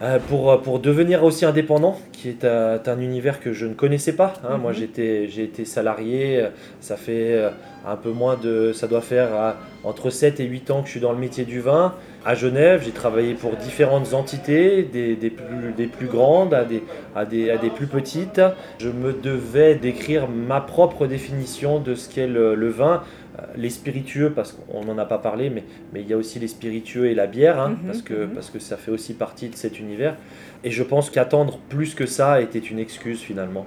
euh, 0.03 0.19
pour, 0.29 0.61
pour 0.61 0.79
devenir 0.79 1.23
aussi 1.23 1.45
indépendant, 1.45 1.99
qui 2.11 2.29
est 2.29 2.45
un, 2.45 2.99
univers 2.99 3.39
que 3.39 3.53
je 3.53 3.65
ne 3.65 3.73
connaissais 3.73 4.13
pas. 4.13 4.33
Hein. 4.47 4.57
Moi, 4.57 4.71
mhm. 4.71 4.87
j'ai 5.27 5.43
été 5.43 5.65
salarié, 5.65 6.47
ça 6.79 6.95
fait 6.95 7.33
euh, 7.33 7.49
un 7.87 7.95
peu 7.95 8.11
moins 8.11 8.37
de. 8.37 8.71
Ça 8.71 8.87
doit 8.87 9.01
faire 9.01 9.55
entre 9.83 10.11
7 10.11 10.39
et 10.39 10.45
8 10.45 10.71
ans 10.71 10.81
que 10.81 10.87
je 10.87 10.91
suis 10.91 10.99
dans 10.99 11.11
le 11.11 11.17
métier 11.17 11.43
du 11.43 11.59
vin. 11.59 11.95
À 12.25 12.35
Genève, 12.35 12.83
j'ai 12.85 12.91
travaillé 12.91 13.33
pour 13.33 13.55
différentes 13.57 14.13
entités, 14.13 14.83
des, 14.83 15.15
des, 15.15 15.29
plus, 15.29 15.73
des 15.75 15.87
plus 15.87 16.07
grandes 16.07 16.53
à 16.53 16.63
des, 16.63 16.83
à, 17.15 17.25
des, 17.25 17.49
à 17.49 17.57
des 17.57 17.69
plus 17.69 17.87
petites. 17.87 18.41
Je 18.77 18.89
me 18.89 19.11
devais 19.11 19.75
d'écrire 19.75 20.29
ma 20.29 20.61
propre 20.61 21.07
définition 21.07 21.79
de 21.79 21.95
ce 21.95 22.09
qu'est 22.13 22.27
le 22.27 22.69
vin 22.69 23.01
euh, 23.01 23.22
les 23.55 23.69
spiritueux, 23.69 24.31
parce 24.31 24.51
qu'on 24.51 24.83
n'en 24.83 24.97
a 24.97 25.05
pas 25.05 25.17
parlé, 25.17 25.49
mais, 25.49 25.63
mais 25.93 26.01
il 26.01 26.07
y 26.07 26.13
a 26.13 26.17
aussi 26.17 26.39
les 26.39 26.47
spiritueux 26.47 27.07
et 27.07 27.15
la 27.15 27.27
bière, 27.27 27.59
hein, 27.59 27.69
mhm, 27.69 27.87
parce, 27.87 28.01
que, 28.01 28.25
mhm. 28.25 28.29
parce 28.33 28.49
que 28.49 28.59
ça 28.59 28.77
fait 28.77 28.91
aussi 28.91 29.13
partie 29.13 29.49
de 29.49 29.55
cet 29.55 29.79
univers. 29.79 30.17
Et 30.63 30.71
je 30.71 30.83
pense 30.83 31.09
qu'attendre 31.09 31.59
plus 31.69 31.95
que 31.95 32.05
ça 32.05 32.41
était 32.41 32.59
une 32.59 32.79
excuse 32.79 33.19
finalement. 33.19 33.65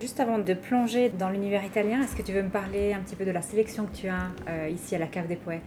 Juste 0.00 0.20
avant 0.20 0.38
de 0.38 0.54
plonger 0.54 1.08
dans 1.08 1.30
l'univers 1.30 1.64
italien, 1.64 2.02
est-ce 2.02 2.14
que 2.14 2.22
tu 2.22 2.32
veux 2.32 2.42
me 2.42 2.50
parler 2.50 2.92
un 2.92 3.00
petit 3.00 3.16
peu 3.16 3.24
de 3.24 3.30
la 3.30 3.40
sélection 3.40 3.86
que 3.86 3.96
tu 3.96 4.08
as 4.08 4.30
euh, 4.48 4.68
ici 4.68 4.94
à 4.94 4.98
la 4.98 5.06
Cave 5.06 5.26
des 5.26 5.36
Poètes? 5.36 5.62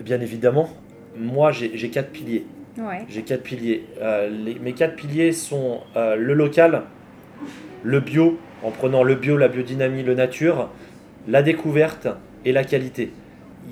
Bien 0.00 0.20
évidemment. 0.20 0.68
Moi, 1.16 1.52
j'ai 1.52 1.88
quatre 1.88 2.10
piliers. 2.10 2.44
J'ai 3.08 3.22
quatre 3.22 3.42
piliers. 3.42 3.86
Euh, 4.02 4.30
mes 4.60 4.72
quatre 4.74 4.96
piliers 4.96 5.32
sont 5.32 5.80
le 5.94 6.34
local, 6.34 6.82
le 7.82 8.00
bio, 8.00 8.38
en 8.66 8.72
prenant 8.72 9.04
le 9.04 9.14
bio, 9.14 9.36
la 9.36 9.46
biodynamie, 9.46 10.02
le 10.02 10.14
nature, 10.14 10.68
la 11.28 11.42
découverte 11.42 12.08
et 12.44 12.50
la 12.50 12.64
qualité. 12.64 13.12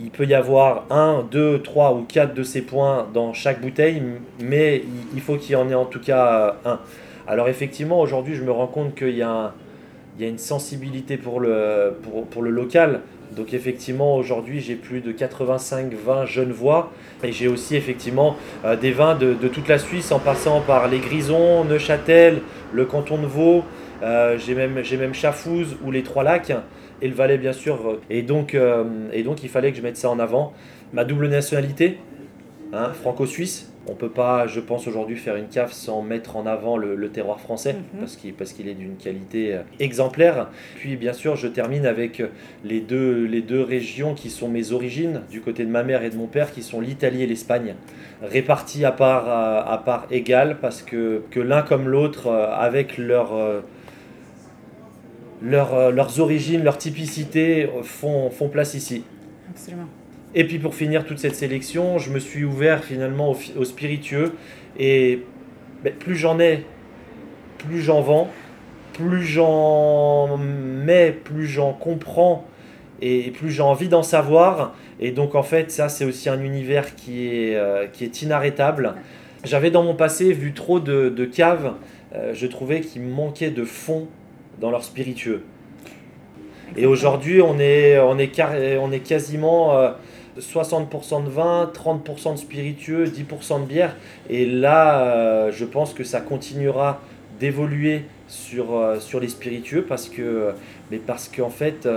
Il 0.00 0.11
peut 0.11 0.25
y 0.25 0.35
avoir 0.35 0.85
un, 0.91 1.26
deux, 1.29 1.61
trois 1.62 1.94
ou 1.94 2.02
quatre 2.02 2.32
de 2.32 2.44
ces 2.44 2.62
points 2.62 3.08
dans 3.12 3.32
chaque 3.32 3.61
bouteille, 3.61 4.00
mais 4.41 4.85
il 5.14 5.20
faut 5.20 5.37
qu'il 5.37 5.52
y 5.52 5.56
en 5.56 5.69
ait 5.69 5.75
en 5.75 5.85
tout 5.85 6.00
cas 6.00 6.56
un. 6.64 6.79
Alors 7.26 7.49
effectivement, 7.49 8.00
aujourd'hui, 8.00 8.37
je 8.37 8.44
me 8.44 8.52
rends 8.52 8.69
compte 8.69 8.94
qu'il 8.94 9.17
y, 9.17 9.23
a 9.23 9.52
une 10.20 10.38
sensibilité 10.38 11.17
pour 11.17 11.41
le, 11.41 11.96
local. 12.43 13.00
Donc 13.35 13.52
effectivement, 13.52 14.14
aujourd'hui, 14.14 14.61
j'ai 14.61 14.76
plus 14.76 15.00
de 15.00 15.11
85 15.11 15.93
vins 15.94 16.25
genevois. 16.25 16.93
Et 17.25 17.32
j'ai 17.32 17.49
aussi 17.49 17.75
effectivement 17.75 18.37
euh, 18.64 18.76
des 18.76 18.93
vins 18.93 19.17
de, 19.17 19.32
de, 19.32 19.49
toute 19.49 19.67
la 19.67 19.79
Suisse 19.79 20.12
en 20.12 20.20
passant 20.20 20.61
par 20.61 20.87
les 20.87 20.99
Grisons, 20.99 21.64
Neuchâtel, 21.64 22.43
le 22.73 22.85
canton 22.85 23.17
de 23.19 23.26
Vaud, 23.26 23.64
euh, 24.02 24.38
j'ai 24.38 24.55
même, 24.55 24.82
j'ai 24.82 24.96
même 24.96 25.14
Chafouz 25.14 25.76
ou 25.85 25.91
les 25.91 26.02
Trois 26.02 26.25
Lacs 26.25 26.52
et 27.02 27.08
le 27.08 27.14
Valais 27.14 27.38
bien 27.38 27.52
sûr. 27.52 27.99
Et 28.11 28.23
donc, 28.23 28.55
euh, 28.55 28.85
et 29.12 29.23
donc 29.23 29.43
il 29.43 29.49
fallait 29.49 29.70
que 29.70 29.76
je 29.76 29.82
mette 29.82 29.96
ça 29.96 30.11
en 30.11 30.19
avant. 30.19 30.52
Ma 30.93 31.05
double 31.05 31.29
nationalité, 31.29 31.99
hein, 32.73 32.91
franco-suisse. 32.93 33.70
On 33.86 33.94
peut 33.94 34.08
pas, 34.08 34.46
je 34.46 34.60
pense 34.60 34.86
aujourd'hui, 34.86 35.17
faire 35.17 35.36
une 35.36 35.48
cave 35.48 35.70
sans 35.70 36.01
mettre 36.01 36.36
en 36.39 36.46
avant 36.46 36.79
le, 36.79 37.10
terroir 37.10 37.39
français 37.39 37.74
mhm. 37.74 38.01
parce 38.01 38.17
qu'il 38.17 38.32
parce 38.32 38.55
qu'il 38.55 38.67
est 38.67 38.74
d'une 38.74 38.96
qualité 38.96 39.55
euh, 39.55 39.63
exemplaire. 39.79 40.48
Puis 40.77 40.96
bien 40.96 41.13
sûr, 41.13 41.36
je 41.36 41.48
termine 41.48 41.84
avec 41.84 42.22
les 42.65 42.81
deux, 42.81 43.24
les 43.27 43.43
deux 43.43 43.63
régions 43.63 44.15
qui 44.15 44.31
sont 44.31 44.48
mes 44.48 44.72
origines, 44.72 45.20
du 45.31 45.43
côté 45.43 45.67
de 45.67 45.70
ma 45.70 45.82
mère 45.82 46.03
et 46.03 46.08
de 46.08 46.17
mon 46.17 46.27
père, 46.27 46.51
qui 46.51 46.63
sont 46.63 46.81
l'Italie 46.81 47.22
et 47.22 47.27
l'Espagne, 47.27 47.74
répartis 48.22 48.86
à 48.86 48.93
part, 48.93 49.29
à, 49.29 49.77
part 49.84 50.06
égale 50.10 50.56
parce 50.63 50.81
que, 50.82 51.22
que 51.31 51.41
l'un 51.41 51.60
comme 51.60 51.89
l'autre, 51.89 52.31
avec 52.31 52.96
leur 52.96 53.63
euh, 55.44 55.91
leurs 55.91 56.20
origines, 56.20 56.63
leur 56.63 56.79
typicité 56.79 57.69
font, 57.82 58.31
font 58.31 58.48
place 58.48 58.74
ici. 58.74 59.05
Absolument. 59.51 59.89
Et 60.34 60.44
puis 60.44 60.58
pour 60.58 60.74
finir 60.74 61.05
toute 61.05 61.19
cette 61.19 61.36
sélection, 61.36 61.98
je 61.98 62.10
me 62.10 62.19
suis 62.19 62.44
ouvert 62.44 62.82
finalement 62.82 63.36
au, 63.56 63.65
spiritueux. 63.65 64.32
Et 64.79 65.22
ben, 65.84 65.93
plus 65.93 66.17
j'en 66.17 66.41
ai, 66.41 66.65
plus 67.58 67.81
j'en 67.81 68.01
vends, 68.01 68.31
plus 68.94 69.22
j'en 69.22 70.36
mets, 70.36 71.13
plus 71.13 71.46
j'en 71.46 71.72
comprends 71.72 72.46
et 73.01 73.31
plus 73.31 73.51
j'ai 73.51 73.63
envie 73.63 73.89
d'en 73.89 74.03
savoir. 74.03 74.74
Et 74.98 75.13
donc 75.13 75.36
en 75.36 75.43
fait, 75.44 75.70
ça 75.70 75.89
c'est 75.89 76.05
aussi 76.05 76.29
un 76.29 76.43
univers 76.43 76.96
qui 76.96 77.29
est, 77.29 77.55
euh, 77.55 77.86
qui 77.86 78.05
est 78.05 78.22
inarrêtable. 78.22 78.94
J'avais 79.44 79.70
dans 79.70 79.84
mon 79.84 79.94
passé 79.94 80.32
vu 80.32 80.53
trop 80.53 80.81
de, 80.81 81.10
de 81.10 81.24
caves, 81.24 81.74
euh, 82.15 82.32
je 82.34 82.46
trouvais 82.46 82.81
qu'il 82.81 83.03
manquait 83.03 83.51
de 83.51 83.65
fond 83.65 84.08
dans 84.61 84.70
leur 84.70 84.84
spiritueux. 84.84 85.43
Et 86.77 86.87
aujourd'hui, 86.87 87.41
on 87.41 87.58
est, 87.58 87.99
on, 87.99 88.19
est 88.19 88.41
on 88.79 88.91
est 88.91 89.01
quasiment 89.01 89.75
60% 90.39 90.89
euh, 91.23 91.25
de 91.25 91.31
vin, 91.31 91.70
30% 91.73 92.32
de 92.32 92.39
spiritueux, 92.39 93.05
10% 93.05 93.61
de 93.61 93.67
bière. 93.67 93.96
Et 94.29 94.46
là, 94.46 95.01
euh, 95.01 95.53
je 95.53 95.65
pense 95.65 95.94
que 95.94 96.03
ça 96.03 96.20
continuera 96.20 97.01
d'évoluer 97.39 98.03
sur, 98.27 98.75
euh, 98.75 98.99
sur 98.99 99.20
les 99.20 99.29
spiritueux 99.29 99.84
parce 99.89 100.08
que, 100.08 100.53
mais 100.91 100.99
parce 100.99 101.29
qu'en 101.29 101.51
fait, 101.51 101.89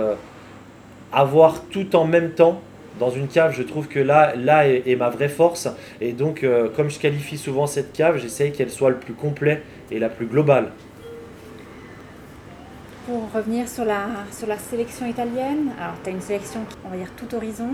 avoir 1.12 1.64
tout 1.64 1.96
en 1.96 2.04
même 2.04 2.30
temps, 2.30 2.60
dans 3.00 3.10
une 3.10 3.28
cave, 3.28 3.54
je 3.56 3.62
trouve 3.62 3.86
que 3.86 4.00
là, 4.00 4.34
là 4.36 4.66
est, 4.66 4.96
ma 4.96 5.08
vraie 5.08 5.28
force. 5.28 5.68
Et 6.00 6.12
donc, 6.12 6.44
comme 6.74 6.90
je 6.90 6.98
qualifie 6.98 7.38
souvent 7.38 7.68
cette 7.68 7.92
cave, 7.92 8.18
j'essaye 8.18 8.50
qu'elle 8.50 8.70
soit 8.70 8.90
le 8.90 8.96
plus 8.96 9.14
complet 9.14 9.62
et 9.92 10.00
la 10.00 10.08
plus 10.08 10.26
globale 10.26 10.72
pour 13.08 13.32
revenir 13.32 13.66
sur 13.66 13.86
la, 13.86 14.06
sur 14.32 14.46
la 14.46 14.58
sélection 14.58 15.06
italienne, 15.06 15.72
alors 15.80 15.94
tu 16.04 16.10
as 16.10 16.12
une 16.12 16.20
sélection, 16.20 16.60
on 16.84 16.90
va 16.90 16.96
dire, 16.98 17.10
tout 17.16 17.34
horizon 17.34 17.70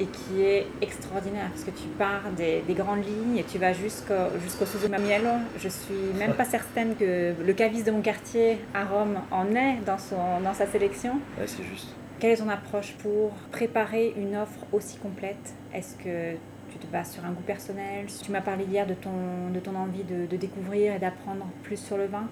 et 0.00 0.06
qui 0.06 0.42
est 0.42 0.66
extraordinaire 0.80 1.50
parce 1.50 1.64
que 1.64 1.70
tu 1.70 1.86
pars 1.98 2.22
des, 2.34 2.62
grandes 2.70 3.04
lignes 3.04 3.36
et 3.36 3.44
tu 3.44 3.58
vas 3.58 3.74
jusqu'au 3.74 4.14
jusqu'au 4.42 4.64
Mamiello. 4.88 5.28
Je 5.58 5.68
suis 5.68 6.18
même 6.18 6.32
pas 6.32 6.46
certaine 6.46 6.96
que 6.96 7.34
le 7.38 7.52
caviste 7.52 7.86
de 7.86 7.90
mon 7.90 8.00
quartier 8.00 8.60
à 8.72 8.86
Rome 8.86 9.18
en 9.30 9.54
est 9.54 9.76
dans, 9.84 9.98
son, 9.98 10.40
dans 10.42 10.54
sa 10.54 10.66
sélection. 10.66 11.20
Ouais, 11.38 11.46
c'est 11.46 11.64
juste. 11.64 11.94
Quelle 12.18 12.30
est 12.30 12.36
ton 12.36 12.48
approche 12.48 12.94
pour 13.02 13.32
préparer 13.50 14.14
une 14.16 14.36
offre 14.36 14.64
aussi 14.72 14.96
complète? 14.96 15.52
Est-ce 15.74 15.96
que 15.96 16.38
tu 16.70 16.78
te 16.78 16.86
bases 16.86 17.10
sur 17.10 17.26
un 17.26 17.32
goût 17.32 17.42
personnel? 17.42 18.06
Tu 18.24 18.32
m'as 18.32 18.40
parlé 18.40 18.64
hier 18.64 18.86
de 18.86 18.94
ton, 18.94 19.50
de 19.52 19.60
ton 19.60 19.74
envie 19.74 20.04
de, 20.04 20.24
de 20.24 20.36
découvrir 20.38 20.94
et 20.94 20.98
d'apprendre 20.98 21.46
plus 21.62 21.76
sur 21.76 21.98
le 21.98 22.06
vin. 22.06 22.26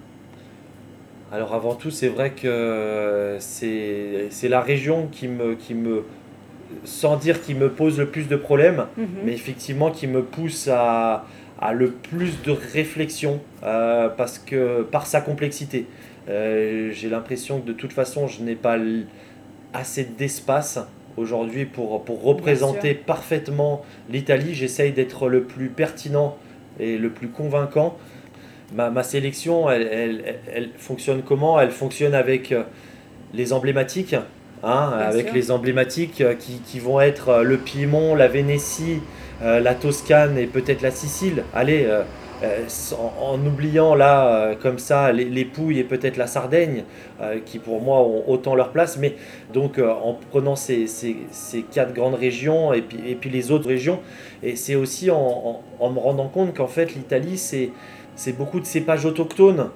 Alors 1.31 1.53
avant 1.53 1.75
tout, 1.75 1.91
c'est 1.91 2.09
vrai 2.09 2.31
que 2.31 3.37
c'est 3.39 4.49
la 4.49 4.61
région 4.61 5.07
qui 5.11 5.27
me, 5.29 5.55
qui 5.55 5.73
me, 5.73 6.03
sans 6.83 7.15
dire 7.15 7.41
qui 7.41 7.53
me 7.53 7.69
pose 7.69 7.99
le 7.99 8.07
plus 8.07 8.27
de 8.27 8.35
problèmes, 8.35 8.87
mhm. 8.97 9.07
mais 9.23 9.33
effectivement 9.33 9.91
qui 9.91 10.07
me 10.07 10.23
pousse 10.23 10.67
à, 10.67 11.25
à 11.61 11.73
le 11.73 11.91
plus 11.91 12.41
de 12.41 12.51
réflexion 12.51 13.39
euh, 13.63 14.09
parce 14.09 14.39
que 14.39 14.81
par 14.81 15.05
sa 15.05 15.21
complexité. 15.21 15.85
Euh, 16.27 16.91
j'ai 16.91 17.09
l'impression 17.09 17.61
que 17.61 17.67
de 17.67 17.73
toute 17.73 17.93
façon, 17.93 18.27
je 18.27 18.41
n'ai 18.41 18.55
pas 18.55 18.77
assez 19.73 20.03
d'espace 20.03 20.79
aujourd'hui 21.17 21.65
pour, 21.65 22.03
pour 22.03 22.23
représenter 22.23 22.93
parfaitement 22.93 23.85
l'Italie. 24.09 24.53
J'essaye 24.53 24.91
d'être 24.91 25.29
le 25.29 25.43
plus 25.43 25.69
pertinent 25.69 26.37
et 26.79 26.97
le 26.97 27.09
plus 27.09 27.29
convaincant 27.29 27.97
ma, 28.73 29.03
sélection, 29.03 29.69
elle, 29.69 30.69
fonctionne 30.77 31.21
comment? 31.21 31.59
Elle 31.59 31.71
fonctionne 31.71 32.13
avec 32.13 32.51
euh, 32.51 32.63
les 33.33 33.53
emblématiques, 33.53 34.15
hein, 34.63 34.91
avec 34.97 35.33
les 35.33 35.51
emblématiques 35.51 36.21
euh, 36.21 36.35
qui, 36.35 36.79
vont 36.79 37.01
être 37.01 37.29
euh, 37.29 37.43
le 37.43 37.57
Piémont, 37.57 38.15
la 38.15 38.27
Vénétie, 38.27 38.99
la 39.43 39.73
Toscane 39.73 40.37
et 40.37 40.45
peut-être 40.45 40.83
la 40.83 40.91
Sicile. 40.91 41.43
Allez, 41.51 41.89
en, 43.19 43.43
oubliant 43.43 43.95
là, 43.95 44.53
comme 44.61 44.77
ça, 44.77 45.11
les, 45.11 45.45
Pouilles 45.45 45.79
et 45.79 45.83
peut-être 45.83 46.15
la 46.15 46.27
Sardaigne, 46.27 46.83
qui 47.47 47.57
pour 47.57 47.81
moi 47.81 48.01
ont 48.01 48.23
autant 48.27 48.53
leur 48.53 48.71
place, 48.71 48.97
mais 48.97 49.15
donc 49.51 49.79
en 49.79 50.15
prenant 50.29 50.55
ces, 50.55 50.85
quatre 51.71 51.91
grandes 51.91 52.13
régions 52.13 52.71
et 52.71 52.83
puis, 52.83 52.99
et 53.07 53.15
puis 53.15 53.31
les 53.31 53.49
autres 53.49 53.67
régions, 53.67 53.99
et 54.43 54.55
c'est 54.55 54.75
aussi 54.75 55.09
en, 55.09 55.63
en, 55.79 55.89
me 55.89 55.97
rendant 55.97 56.27
compte 56.27 56.55
qu'en 56.55 56.67
fait 56.67 56.93
l'Italie, 56.93 57.39
c'est 57.39 57.71
c'est 58.15 58.33
beaucoup 58.33 58.59
de 58.59 58.65
cépages 58.65 59.05
autochtones. 59.05 59.69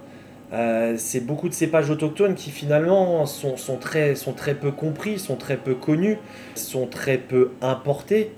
Euh, 0.53 0.95
c'est 0.97 1.21
beaucoup 1.21 1.49
de 1.49 1.53
cépages 1.53 1.89
autochtones 1.89 2.35
qui 2.35 2.51
finalement 2.51 3.25
sont, 3.25 3.55
très, 3.79 4.15
sont 4.15 4.33
très 4.33 4.55
peu 4.55 4.71
compris, 4.71 5.17
sont 5.17 5.35
très 5.35 5.57
peu 5.57 5.73
connus, 5.73 6.17
sont 6.55 6.85
très 6.85 7.17
peu 7.17 7.51
importés 7.61 8.31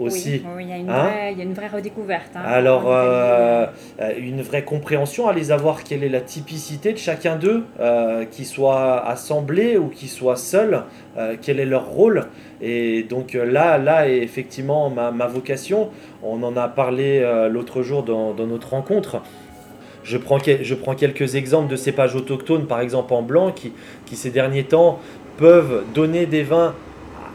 aussi. 0.00 0.42
Oui, 0.56 0.64
il, 0.64 0.68
y 0.68 0.72
a 0.72 0.76
une 0.76 0.90
hein 0.90 1.04
vraie, 1.04 1.32
il 1.32 1.38
y 1.38 1.40
a 1.40 1.44
une 1.44 1.52
vraie 1.52 1.68
redécouverte. 1.68 2.30
Hein, 2.34 2.42
Alors, 2.44 2.84
euh, 2.86 3.66
euh, 4.00 4.12
une 4.18 4.42
vraie 4.42 4.64
compréhension 4.64 5.28
à 5.28 5.32
les 5.32 5.52
avoir, 5.52 5.84
quelle 5.84 6.04
est 6.04 6.08
la 6.08 6.20
typicité 6.20 6.92
de 6.92 6.98
chacun 6.98 7.36
d'eux, 7.36 7.64
euh, 7.80 8.24
qu'ils 8.24 8.46
soient 8.46 9.06
assemblés 9.06 9.76
ou 9.76 9.88
qu'ils 9.88 10.08
soient 10.08 10.36
seuls, 10.36 10.82
quel 11.42 11.60
est 11.60 11.66
leur 11.66 11.86
rôle. 11.86 12.26
Et 12.62 13.02
donc 13.02 13.34
là, 13.34 13.78
là 13.78 14.08
est 14.08 14.18
effectivement 14.18 14.88
ma, 14.88 15.10
ma 15.10 15.26
vocation. 15.26 15.90
On 16.22 16.42
en 16.42 16.56
a 16.56 16.68
parlé 16.68 17.20
l'autre 17.50 17.82
jour 17.82 18.02
dans, 18.02 18.32
dans, 18.32 18.46
notre 18.46 18.70
rencontre. 18.70 19.20
Je 20.02 20.16
prends, 20.16 20.38
je 20.38 20.74
prends 20.74 20.94
quelques 20.94 21.34
exemples 21.34 21.70
de 21.70 21.76
cépages 21.76 22.16
autochtones, 22.16 22.66
par 22.66 22.80
exemple 22.80 23.12
en 23.12 23.22
blanc, 23.22 23.52
qui, 23.52 23.72
qui 24.06 24.16
ces 24.16 24.30
derniers 24.30 24.64
temps 24.64 24.98
peuvent 25.36 25.84
donner 25.94 26.24
des 26.24 26.42
vins 26.42 26.74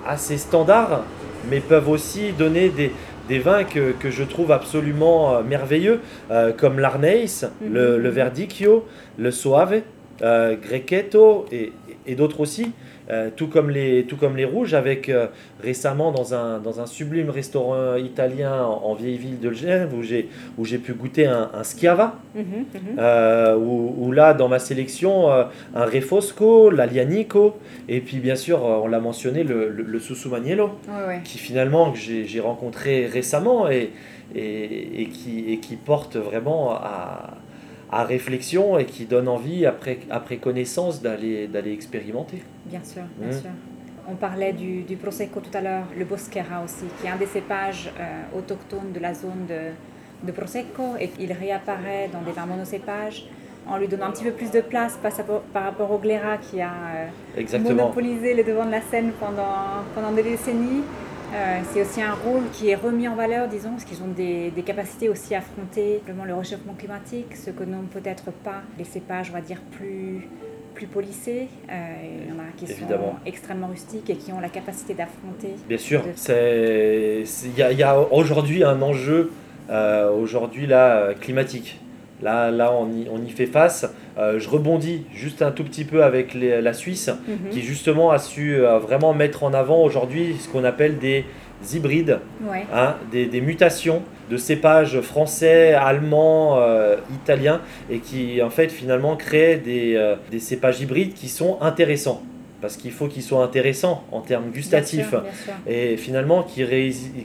assez 0.05 0.37
standards, 0.37 1.03
mais 1.49 1.59
peuvent 1.59 1.89
aussi 1.89 2.31
donner 2.31 2.69
des, 2.69 2.91
des 3.27 3.39
vins 3.39 3.63
que, 3.63 3.91
que, 3.91 4.11
je 4.11 4.23
trouve 4.23 4.51
absolument 4.51 5.35
euh, 5.35 5.43
merveilleux, 5.43 5.99
euh, 6.31 6.51
comme 6.51 6.79
l'Arneis, 6.79 7.45
le, 7.61 7.97
mhm. 7.97 8.03
le, 8.03 8.09
Verdicchio, 8.09 8.85
le 9.17 9.31
Soave, 9.31 9.81
euh, 10.21 10.55
Grechetto 10.55 11.45
et, 11.51 11.71
et 12.05 12.15
d'autres 12.15 12.39
aussi. 12.39 12.71
Euh, 13.11 13.29
tout, 13.35 13.47
comme 13.47 13.69
les, 13.69 14.05
tout 14.05 14.17
comme 14.17 14.35
les 14.35 14.45
rouges, 14.45 14.73
avec 14.73 15.09
euh, 15.09 15.27
récemment 15.61 16.11
dans 16.11 16.33
un, 16.33 16.59
dans 16.59 16.81
un 16.81 16.87
sublime 16.87 17.29
restaurant 17.29 17.95
italien 17.95 18.63
en, 18.63 18.95
vieille 18.95 19.17
ville 19.17 19.39
de 19.39 19.51
Genève 19.51 19.93
où 19.93 20.01
j'ai, 20.01 20.29
où 20.57 20.65
j'ai 20.65 20.79
pu 20.79 20.93
goûter 20.93 21.27
un, 21.27 21.51
un 21.53 21.63
Schiava, 21.63 22.15
mhm, 22.33 22.43
mhm. 22.43 22.65
Euh, 22.97 23.55
où, 23.55 24.11
là 24.11 24.33
dans 24.33 24.47
ma 24.47 24.59
sélection 24.59 25.29
un 25.29 25.85
Refosco, 25.85 26.69
l'Alianico, 26.69 27.57
et 27.89 27.99
puis 27.99 28.17
bien 28.17 28.35
sûr 28.35 28.63
on 28.63 28.87
l'a 28.87 28.99
mentionné 28.99 29.43
le, 29.43 29.69
le, 29.69 29.99
qui 31.23 31.37
finalement 31.37 31.91
que 31.91 31.97
j'ai, 31.97 32.25
j'ai 32.25 32.39
rencontré 32.39 33.05
récemment 33.05 33.69
et, 33.69 33.91
et, 34.33 35.01
et, 35.01 35.05
qui, 35.07 35.51
et 35.51 35.57
qui 35.59 35.75
porte 35.75 36.15
vraiment 36.15 36.71
à 36.71 37.35
à 37.91 38.03
réflexion 38.03 38.77
et 38.77 38.85
qui 38.85 39.05
donne 39.05 39.27
envie, 39.27 39.65
après, 39.65 39.99
après 40.09 40.37
connaissance, 40.37 41.01
d'aller, 41.01 41.49
expérimenter. 41.65 42.41
Bien 42.65 42.83
sûr, 42.83 43.03
bien 43.17 43.29
mmh. 43.29 43.41
sûr. 43.41 43.49
On 44.07 44.15
parlait 44.15 44.53
du, 44.53 44.83
du, 44.83 44.97
Prosecco 44.97 45.39
tout 45.39 45.55
à 45.57 45.61
l'heure, 45.61 45.85
le 45.97 46.05
Bosquera 46.05 46.63
aussi, 46.63 46.85
qui 46.99 47.07
est 47.07 47.09
un 47.09 47.15
des 47.15 47.25
cépages 47.25 47.89
euh, 47.99 48.37
autochtones 48.37 48.91
de 48.93 48.99
la 48.99 49.13
zone 49.15 49.47
de, 49.49 50.27
de, 50.27 50.31
Prosecco 50.31 50.95
et 50.99 51.09
il 51.19 51.33
réapparaît 51.33 52.09
dans 52.13 52.21
des 52.21 52.31
vins 52.31 52.45
monocépages 52.45 53.25
en 53.67 53.77
lui 53.77 53.87
donnant 53.87 54.07
un 54.07 54.11
petit 54.11 54.23
peu 54.23 54.31
plus 54.31 54.51
de 54.51 54.61
place 54.61 54.99
par 55.53 55.63
rapport 55.63 55.91
au 55.91 55.97
Glera 55.97 56.37
qui 56.37 56.61
a 56.61 56.71
euh, 57.37 57.57
monopolisé 57.59 58.35
les 58.35 58.43
devants 58.43 58.65
de 58.65 58.71
la 58.71 58.81
scène 58.81 59.11
pendant, 59.19 59.83
pendant 59.95 60.11
des 60.11 60.21
décennies. 60.23 60.83
Euh, 61.33 61.59
c'est 61.71 61.81
aussi 61.81 62.01
un 62.01 62.13
rôle 62.13 62.43
qui 62.53 62.69
est 62.69 62.75
remis 62.75 63.07
en 63.07 63.15
valeur, 63.15 63.47
disons, 63.47 63.71
parce 63.71 63.83
qu'ils 63.83 64.01
ont 64.03 64.07
des, 64.15 64.51
capacités 64.65 65.09
aussi 65.09 65.35
à 65.35 65.39
affronter 65.39 66.01
le 66.07 66.33
réchauffement 66.33 66.73
climatique, 66.73 67.35
ce 67.35 67.51
que 67.51 67.63
n'ont 67.63 67.83
peut-être 67.91 68.31
pas 68.31 68.61
les 68.77 68.83
cépages, 68.83 69.29
on 69.31 69.33
va 69.33 69.41
dire, 69.41 69.59
plus, 69.71 70.27
plus 70.73 70.87
polissés. 70.87 71.47
Euh, 71.69 71.73
il 72.21 72.29
y 72.29 72.31
en 72.31 72.39
a 72.39 72.47
qui 72.55 72.67
sont 72.67 72.87
extrêmement 73.25 73.67
rustiques 73.67 74.09
et 74.09 74.15
qui 74.15 74.31
ont 74.31 74.39
la 74.39 74.49
capacité 74.49 74.93
d'affronter. 74.93 75.55
Bien 75.67 75.77
sûr, 75.77 76.03
il 76.27 77.57
y 77.57 77.83
a, 77.83 77.99
aujourd'hui 78.11 78.63
un 78.63 78.81
enjeu 78.81 79.31
euh, 79.69 80.11
aujourd'hui 80.11 80.67
là, 80.67 81.13
climatique. 81.19 81.79
Là, 82.21 82.49
là 82.49 82.71
on, 82.73 82.87
y, 82.91 83.07
on 83.11 83.21
y 83.23 83.29
fait 83.29 83.45
face. 83.45 83.85
Euh, 84.17 84.39
je 84.39 84.47
rebondis 84.47 85.03
juste 85.13 85.41
un 85.41 85.51
tout 85.51 85.63
petit 85.63 85.83
peu 85.83 86.03
avec 86.03 86.33
la 86.33 86.73
Suisse, 86.73 87.09
mhm. 87.09 87.49
qui 87.51 87.61
justement 87.61 88.11
a 88.11 88.19
su 88.19 88.55
euh, 88.55 88.79
vraiment 88.79 89.13
mettre 89.13 89.43
en 89.43 89.53
avant 89.53 89.81
aujourd'hui 89.81 90.37
ce 90.39 90.47
qu'on 90.47 90.63
appelle 90.63 90.99
des 90.99 91.25
hybrides, 91.73 92.19
hein, 92.73 92.95
des, 93.11 93.25
des, 93.25 93.41
mutations 93.41 94.03
de 94.29 94.37
cépages 94.37 95.01
français, 95.01 95.73
allemands, 95.73 96.59
euh, 96.59 96.95
italiens, 97.13 97.61
et 97.89 97.99
qui 97.99 98.41
en 98.41 98.49
fait 98.49 98.69
finalement 98.69 99.15
créent 99.15 99.57
des, 99.57 100.15
des 100.31 100.39
cépages 100.39 100.81
hybrides 100.81 101.13
qui 101.13 101.27
sont 101.27 101.57
intéressants. 101.61 102.21
Parce 102.61 102.77
qu'il 102.77 102.91
faut 102.91 103.07
qu'ils 103.07 103.23
soient 103.23 103.43
intéressants 103.43 104.05
en 104.11 104.21
termes 104.21 104.49
gustatifs. 104.51 105.13
et 105.67 105.97
finalement 105.97 106.43
qui, 106.43 106.63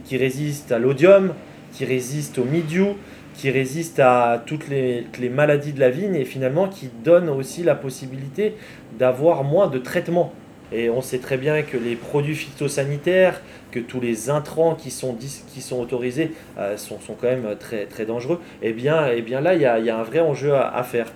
qui 0.03 0.17
résistent 0.17 0.71
à 0.71 0.79
l'odium, 0.79 1.33
qui 1.71 1.85
résistent 1.85 2.39
au 2.39 2.45
midiou, 2.45 2.95
qui 3.33 3.49
résiste 3.49 3.99
à 3.99 4.41
toutes 4.45 4.67
les, 4.67 5.05
maladies 5.29 5.73
de 5.73 5.79
la 5.79 5.89
vigne 5.89 6.15
et 6.15 6.25
finalement 6.25 6.67
qui 6.67 6.89
donne 7.03 7.29
aussi 7.29 7.63
la 7.63 7.75
possibilité 7.75 8.55
d'avoir 8.97 9.43
moins 9.43 9.67
de 9.67 9.77
traitements. 9.77 10.33
Et 10.73 10.89
on 10.89 11.01
sait 11.01 11.19
très 11.19 11.37
bien 11.37 11.63
que 11.63 11.77
les 11.77 11.95
produits 11.95 12.35
phytosanitaires, 12.35 13.41
que 13.71 13.79
tous 13.79 13.99
les 13.99 14.29
intrants 14.29 14.75
qui 14.75 14.89
sont, 14.89 15.17
qui 15.53 15.61
sont 15.61 15.79
autorisés 15.79 16.31
euh, 16.57 16.77
sont, 16.77 16.99
sont, 16.99 17.13
quand 17.13 17.27
même 17.27 17.55
très, 17.59 17.85
très 17.85 18.05
dangereux. 18.05 18.39
Et 18.61 18.69
eh 18.69 18.73
bien, 18.73 19.07
eh 19.07 19.21
bien 19.21 19.41
là, 19.41 19.55
il 19.55 19.61
y 19.61 19.65
a, 19.65 19.79
y 19.79 19.89
a, 19.89 19.97
un 19.97 20.03
vrai 20.03 20.19
enjeu 20.19 20.53
à, 20.55 20.83
faire. 20.83 21.07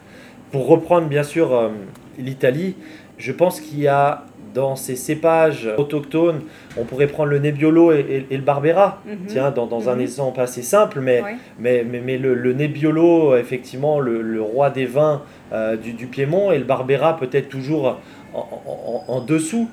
Pour 0.52 0.68
reprendre 0.68 1.08
bien 1.08 1.24
sûr 1.24 1.54
euh, 1.54 1.70
l'Italie, 2.18 2.76
je 3.18 3.32
pense 3.32 3.62
qu'il 3.62 3.80
y 3.80 3.88
a 3.88 4.26
dans 4.56 4.78
ces 4.78 4.96
cépages 4.96 5.70
autochtones, 5.78 6.42
on 6.78 6.86
pourrait 6.86 7.08
prendre 7.08 7.30
le 7.30 7.40
Nebbiolo 7.40 7.92
et, 7.92 8.26
le 8.32 8.38
Barbera, 8.38 9.02
mhm. 9.06 9.18
tiens, 9.28 9.52
dans, 9.52 9.68
dans 9.68 9.90
un 9.90 9.96
mhm. 9.96 10.02
exemple 10.02 10.40
assez 10.40 10.62
simple, 10.62 11.02
mais, 11.02 11.22
mais, 11.60 11.84
mais, 11.84 12.00
mais, 12.00 12.18
le, 12.18 12.34
le 12.34 12.54
Nebbiolo, 12.54 13.36
effectivement, 13.36 14.00
le, 14.00 14.22
le, 14.22 14.42
roi 14.42 14.70
des 14.70 14.86
vins 14.86 15.22
euh, 15.52 15.76
du, 15.76 15.92
du, 15.92 16.08
Piémont, 16.08 16.54
et 16.54 16.58
le 16.58 16.64
Barbera 16.64 17.18
peut-être 17.18 17.50
toujours 17.50 18.00
en, 18.34 19.04
en, 19.08 19.20
dessous, 19.20 19.68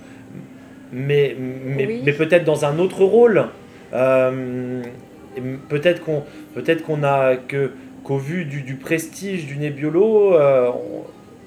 mais, 0.92 1.36
mais, 1.38 2.00
mais 2.04 2.12
peut-être 2.12 2.44
dans 2.44 2.64
un 2.64 2.78
autre 2.80 3.04
rôle. 3.04 3.44
Euh, 3.94 4.82
peut-être 5.68 6.02
qu'on 6.02 7.02
a 7.04 7.36
que 7.36 7.70
qu'au 8.02 8.16
vu 8.16 8.44
du, 8.44 8.62
du, 8.62 8.74
prestige 8.74 9.46
du 9.46 9.56
Nebbiolo, 9.58 10.34
euh, 10.34 10.70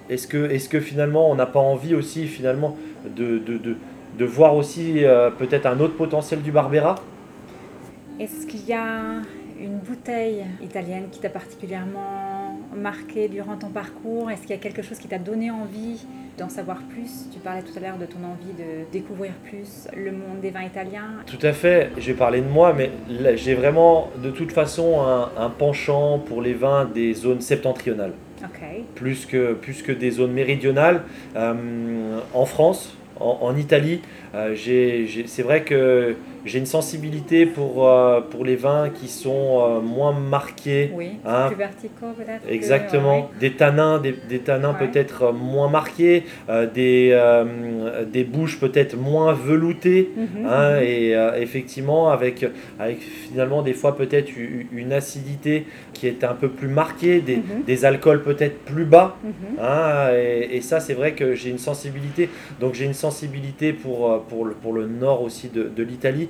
est-ce 0.09 0.27
que, 0.27 0.49
est 0.49 0.69
que 0.69 0.79
finalement 0.79 1.29
on 1.29 1.35
n'a 1.35 1.45
pas 1.45 1.59
envie 1.59 1.95
aussi 1.95 2.27
finalement 2.27 2.77
de, 3.15 3.39
de, 3.39 3.57
de, 3.57 3.75
de 4.17 4.25
voir 4.25 4.55
aussi 4.55 5.03
euh, 5.03 5.29
peut-être 5.29 5.65
un 5.65 5.79
autre 5.79 5.95
potentiel 5.95 6.41
du 6.41 6.51
Barbera? 6.51 6.95
Est-ce 8.19 8.45
qu'il 8.45 8.65
y 8.65 8.73
a 8.73 9.21
une 9.59 9.77
bouteille 9.79 10.45
italienne 10.61 11.05
qui 11.11 11.19
t'a 11.19 11.29
particulièrement 11.29 12.59
marqué 12.75 13.27
durant 13.27 13.57
ton 13.57 13.69
parcours? 13.69 14.29
Est-ce 14.31 14.41
qu'il 14.41 14.51
y 14.51 14.53
a 14.53 14.61
quelque 14.61 14.81
chose 14.81 14.99
qui 14.99 15.07
t'a 15.07 15.17
donné 15.17 15.51
envie 15.51 16.05
d'en 16.37 16.49
savoir 16.49 16.77
plus? 16.89 17.27
Tu 17.31 17.39
parlais 17.39 17.61
tout 17.61 17.77
à 17.77 17.79
l'heure 17.79 17.97
de 17.97 18.05
ton 18.05 18.19
envie 18.19 18.53
de 18.57 18.89
découvrir 18.91 19.31
plus 19.49 19.87
le 19.95 20.11
monde 20.11 20.39
des 20.41 20.51
vins 20.51 20.63
italiens. 20.63 21.23
Tout 21.25 21.45
à 21.45 21.53
fait, 21.53 21.91
j'ai 21.97 22.13
parlé 22.13 22.41
de 22.41 22.47
moi, 22.47 22.73
mais 22.73 22.91
j'ai 23.35 23.53
vraiment 23.53 24.09
de 24.21 24.31
toute 24.31 24.51
façon 24.51 25.01
un, 25.37 25.49
penchant 25.49 26.19
pour 26.19 26.41
les 26.41 26.53
vins 26.53 26.85
des 26.85 27.13
zones 27.13 27.41
septentrionales. 27.41 28.13
Plus, 28.95 29.25
que, 29.25 29.53
plus 29.53 29.81
que 29.81 29.91
des 29.91 30.11
zones 30.11 30.31
méridionales. 30.33 31.01
Euh, 31.35 32.19
en 32.33 32.45
France, 32.45 32.95
en, 33.19 33.55
Italie, 33.55 34.01
euh, 34.33 34.55
c'est 35.25 35.43
vrai 35.43 35.63
que 35.63 36.15
j'ai 36.45 36.59
une 36.59 36.67
sensibilité 36.67 37.47
pour, 37.47 37.89
euh, 37.89 38.21
pour 38.21 38.45
les 38.45 38.55
vins 38.55 38.89
qui 38.89 39.07
sont 39.07 39.61
euh, 39.61 39.81
moins 39.81 40.13
marqués. 40.13 40.91
Oui, 40.93 41.13
hein. 41.25 41.47
plus 41.47 41.57
verticaux 41.57 42.13
peut-être. 42.15 42.43
Exactement. 42.47 43.31
Des 43.39 43.53
tanins, 43.53 43.99
des, 43.99 44.15
des 44.29 44.39
tanins 44.39 44.75
peut-être 44.75 45.33
moins 45.33 45.69
marqués, 45.69 46.23
euh, 46.49 46.67
des, 46.67 47.19
des 48.11 48.23
bouches 48.23 48.59
peut-être 48.59 48.95
moins 48.95 49.33
veloutées. 49.33 50.11
Mhm, 50.15 50.45
hein, 50.45 50.75
mhm. 50.75 50.83
Et 50.83 51.11
effectivement, 51.37 52.09
avec, 52.09 52.45
avec 52.79 52.99
finalement 52.99 53.63
des 53.63 53.73
fois 53.73 53.97
peut-être 53.97 54.31
une 54.71 54.93
acidité 54.93 55.65
qui 55.93 56.07
est 56.07 56.23
un 56.23 56.33
peu 56.33 56.49
plus 56.49 56.67
marquée, 56.67 57.21
des, 57.21 57.37
mhm. 57.37 57.63
des 57.65 57.85
alcools 57.85 58.21
peut-être 58.21 58.59
plus 58.65 58.85
bas. 58.85 59.17
Hein, 59.59 60.11
et, 60.13 60.57
et, 60.57 60.61
ça, 60.61 60.79
c'est 60.79 60.93
vrai 60.93 61.13
que 61.13 61.33
j'ai 61.33 61.49
une 61.49 61.57
sensibilité. 61.57 62.29
Donc 62.59 62.75
j'ai 62.75 62.85
une 62.85 62.93
sensibilité 62.93 63.73
pour, 63.73 64.23
pour, 64.23 64.45
le, 64.45 64.53
pour 64.53 64.73
le 64.73 64.85
nord 64.85 65.23
aussi 65.23 65.49
de, 65.49 65.63
de 65.63 65.83
l'Italie. 65.83 66.29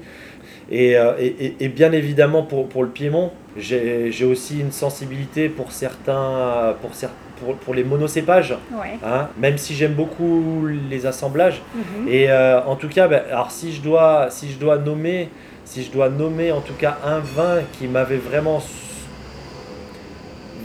Euh, 0.71 1.13
et, 1.19 1.55
et, 1.59 1.69
bien 1.69 1.91
évidemment, 1.91 2.43
pour, 2.43 2.67
pour 2.67 2.83
le 2.83 2.89
Piémont, 2.89 3.31
j'ai 3.57 4.25
aussi 4.25 4.59
une 4.59 4.71
sensibilité 4.71 5.50
pour 5.50 5.71
certains, 5.71 6.75
pour, 6.81 6.91
pour, 7.38 7.55
pour 7.55 7.74
les 7.74 7.83
monocépages, 7.83 8.55
hein, 9.03 9.29
même 9.38 9.57
si 9.57 9.75
j'aime 9.75 9.93
beaucoup 9.93 10.67
les 10.89 11.05
assemblages. 11.05 11.62
Mhm. 11.75 12.07
Et 12.07 12.29
euh, 12.29 12.62
en 12.63 12.75
tout 12.75 12.89
cas, 12.89 13.07
ben, 13.07 13.21
alors 13.29 13.51
si 13.51 13.74
je, 13.74 13.81
dois, 13.81 14.27
si 14.29 14.51
je 14.51 14.57
dois 14.57 14.77
nommer, 14.77 15.29
si 15.65 15.83
je 15.83 15.91
dois 15.91 16.09
nommer 16.09 16.51
en 16.51 16.62
tout 16.62 16.74
cas 16.74 16.97
un 17.05 17.19
vin 17.19 17.59
qui 17.74 17.88
m'avait 17.88 18.17
vraiment 18.17 18.59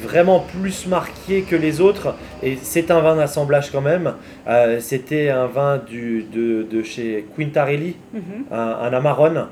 vraiment 0.01 0.41
plus 0.41 0.87
marqué 0.87 1.43
que 1.43 1.57
les 1.57 1.81
autres, 1.81 2.15
et 2.43 2.57
c'est 2.61 2.91
un 2.91 3.01
vin 3.01 3.17
d'assemblage 3.17 3.71
quand 3.71 3.81
même. 3.81 4.15
Euh, 4.49 4.81
c'était 4.81 5.29
un 5.29 5.47
vin 5.47 5.79
du, 5.79 6.25
de, 6.33 6.63
de 6.63 6.83
chez 6.83 7.27
Quintarelli, 7.37 7.97
mhm. 8.15 8.23
un, 8.51 8.79
un 8.83 8.93
Amarone, 8.93 9.47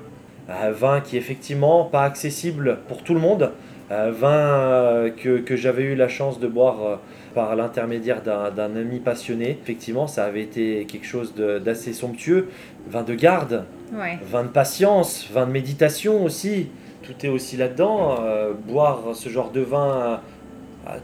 un 0.49 0.71
vin 0.71 1.01
qui 1.01 1.17
est 1.17 1.19
effectivement 1.19 1.85
pas 1.85 2.05
accessible 2.05 2.79
pour 2.89 3.03
tout 3.03 3.15
le 3.15 3.21
monde, 3.21 3.53
un 3.91 4.11
vin 4.11 4.29
euh, 4.31 5.11
que, 5.11 5.39
que 5.39 5.57
j'avais 5.57 5.83
eu 5.85 5.95
la 5.95 6.09
chance 6.09 6.41
de 6.41 6.47
boire 6.47 6.77
euh, 6.83 6.97
par 7.35 7.55
l'intermédiaire 7.55 8.23
d'un 8.23 8.77
ami 8.77 8.99
passionné. 8.99 9.59
Effectivement, 9.63 10.07
ça 10.07 10.25
avait 10.25 10.43
été 10.43 10.87
quelque 10.87 11.07
chose 11.07 11.35
d'assez 11.35 11.93
somptueux. 11.93 12.49
Vin 12.89 13.03
de 13.03 13.15
garde, 13.15 13.65
vin 13.93 14.43
de 14.43 14.49
patience, 14.49 15.29
vin 15.33 15.47
de 15.47 15.53
méditation 15.53 16.25
aussi. 16.25 16.69
Tout 17.03 17.15
est 17.25 17.29
aussi 17.29 17.57
là-dedans. 17.57 18.19
boire 18.67 19.15
ce 19.15 19.29
genre 19.29 19.51
de 19.53 19.61
vin 19.61 20.21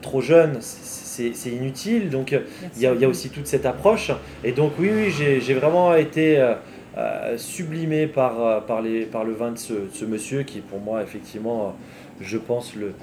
trop 0.01 0.21
jeune, 0.21 0.59
c'est 0.61 1.51
inutile. 1.51 2.11
Donc 2.11 2.37
il 2.77 2.83
y, 2.83 2.87
a, 2.87 3.09
aussi 3.09 3.31
toute 3.31 3.47
cette 3.47 3.67
approche. 3.67 4.11
Et 4.43 4.53
donc 4.53 4.73
oui, 4.79 4.91
oui, 4.93 5.11
j'ai 5.11 5.55
vraiment 5.55 5.95
été 5.95 6.39
euh, 6.39 6.55
euh, 6.97 7.37
sublimé 7.39 8.07
par, 8.07 8.41
euh, 8.41 8.61
par, 8.61 8.83
les, 8.83 9.05
par 9.05 9.25
le 9.25 9.33
vin 9.33 9.53
de 9.53 9.59
ce, 9.59 10.05
monsieur 10.05 10.43
qui 10.43 10.61
pour 10.61 10.81
moi 10.81 11.03
effectivement, 11.03 11.75
je 12.21 12.39
pense, 12.39 12.75
le, 12.75 12.95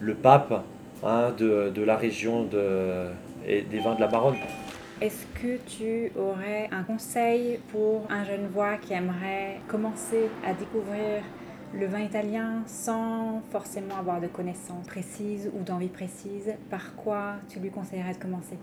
le 0.00 0.14
pape 0.14 0.62
hein, 1.02 1.32
de, 1.36 1.70
de, 1.74 1.82
la 1.82 1.96
région 1.96 2.44
de, 2.44 3.06
et 3.46 3.62
des 3.62 3.80
vins 3.80 3.94
de 3.94 4.00
la 4.00 4.08
Baronne. 4.08 4.36
Est-ce 5.00 5.26
que 5.42 5.58
tu 5.66 6.12
aurais 6.16 6.68
un 6.70 6.82
conseil 6.84 7.58
pour 7.72 8.06
un 8.08 8.24
jeune 8.24 8.46
voix 8.52 8.76
qui 8.76 8.92
aimerait 8.92 9.60
commencer 9.68 10.30
à 10.46 10.54
découvrir 10.54 11.22
le 11.78 11.86
vin 11.86 12.00
italien 12.00 12.62
sans 12.66 13.42
forcément 13.50 13.96
avoir 13.98 14.20
de 14.20 14.26
connaissances 14.26 14.86
précises 14.86 15.50
ou 15.54 15.62
d'envie 15.64 15.88
précise, 15.88 16.54
par 16.70 16.94
quoi 16.94 17.34
tu 17.48 17.58
lui 17.58 17.70
conseillerais 17.70 18.14
de 18.14 18.18
commencer? 18.18 18.58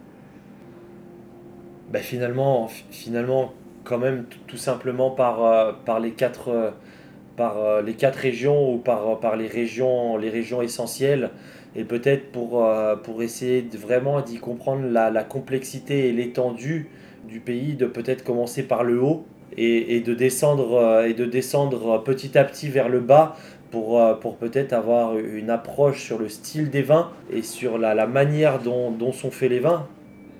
Ben 1.91 2.01
finalement, 2.01 2.67
finalement, 2.89 3.53
quand 3.83 3.97
même, 3.97 4.25
tout 4.47 4.57
simplement 4.57 5.11
par, 5.11 5.43
euh, 5.43 5.73
par, 5.85 5.99
les, 5.99 6.11
quatre, 6.11 6.49
euh, 6.49 6.71
par 7.35 7.57
euh, 7.57 7.81
les 7.81 7.95
quatre 7.95 8.15
régions 8.15 8.73
ou 8.73 8.77
par, 8.77 9.19
par 9.19 9.35
les, 9.35 9.47
régions, 9.47 10.15
les 10.17 10.29
régions 10.29 10.61
essentielles. 10.61 11.31
Et 11.75 11.83
peut-être 11.83 12.33
pour, 12.33 12.67
pour 13.01 13.23
essayer 13.23 13.61
de 13.61 13.77
vraiment 13.77 14.19
d'y 14.19 14.39
comprendre 14.39 14.85
la, 14.87 15.09
la 15.09 15.23
complexité 15.23 16.09
et 16.09 16.11
l'étendue 16.11 16.89
du 17.29 17.39
pays, 17.39 17.75
de 17.75 17.85
peut-être 17.85 18.25
commencer 18.25 18.63
par 18.63 18.83
le 18.83 19.01
haut 19.01 19.25
et, 19.57 19.99
de 20.01 20.13
descendre, 20.13 20.75
euh, 20.75 21.07
et 21.07 21.13
de 21.13 21.25
descendre 21.25 22.03
petit 22.03 22.37
à 22.37 22.43
petit 22.43 22.69
vers 22.69 22.89
le 22.89 22.99
bas 22.99 23.35
pour, 23.69 23.99
euh, 23.99 24.13
pour 24.13 24.37
peut-être 24.37 24.73
avoir 24.73 25.17
une 25.17 25.49
approche 25.49 26.03
sur 26.03 26.19
le 26.19 26.29
style 26.29 26.69
des 26.69 26.81
vins 26.81 27.11
et 27.31 27.41
sur 27.41 27.77
la, 27.77 27.93
la 27.93 28.07
manière 28.07 28.59
dont, 28.59 28.91
dont, 28.91 29.11
sont 29.11 29.31
faits 29.31 29.49
les 29.49 29.59
vins. 29.59 29.87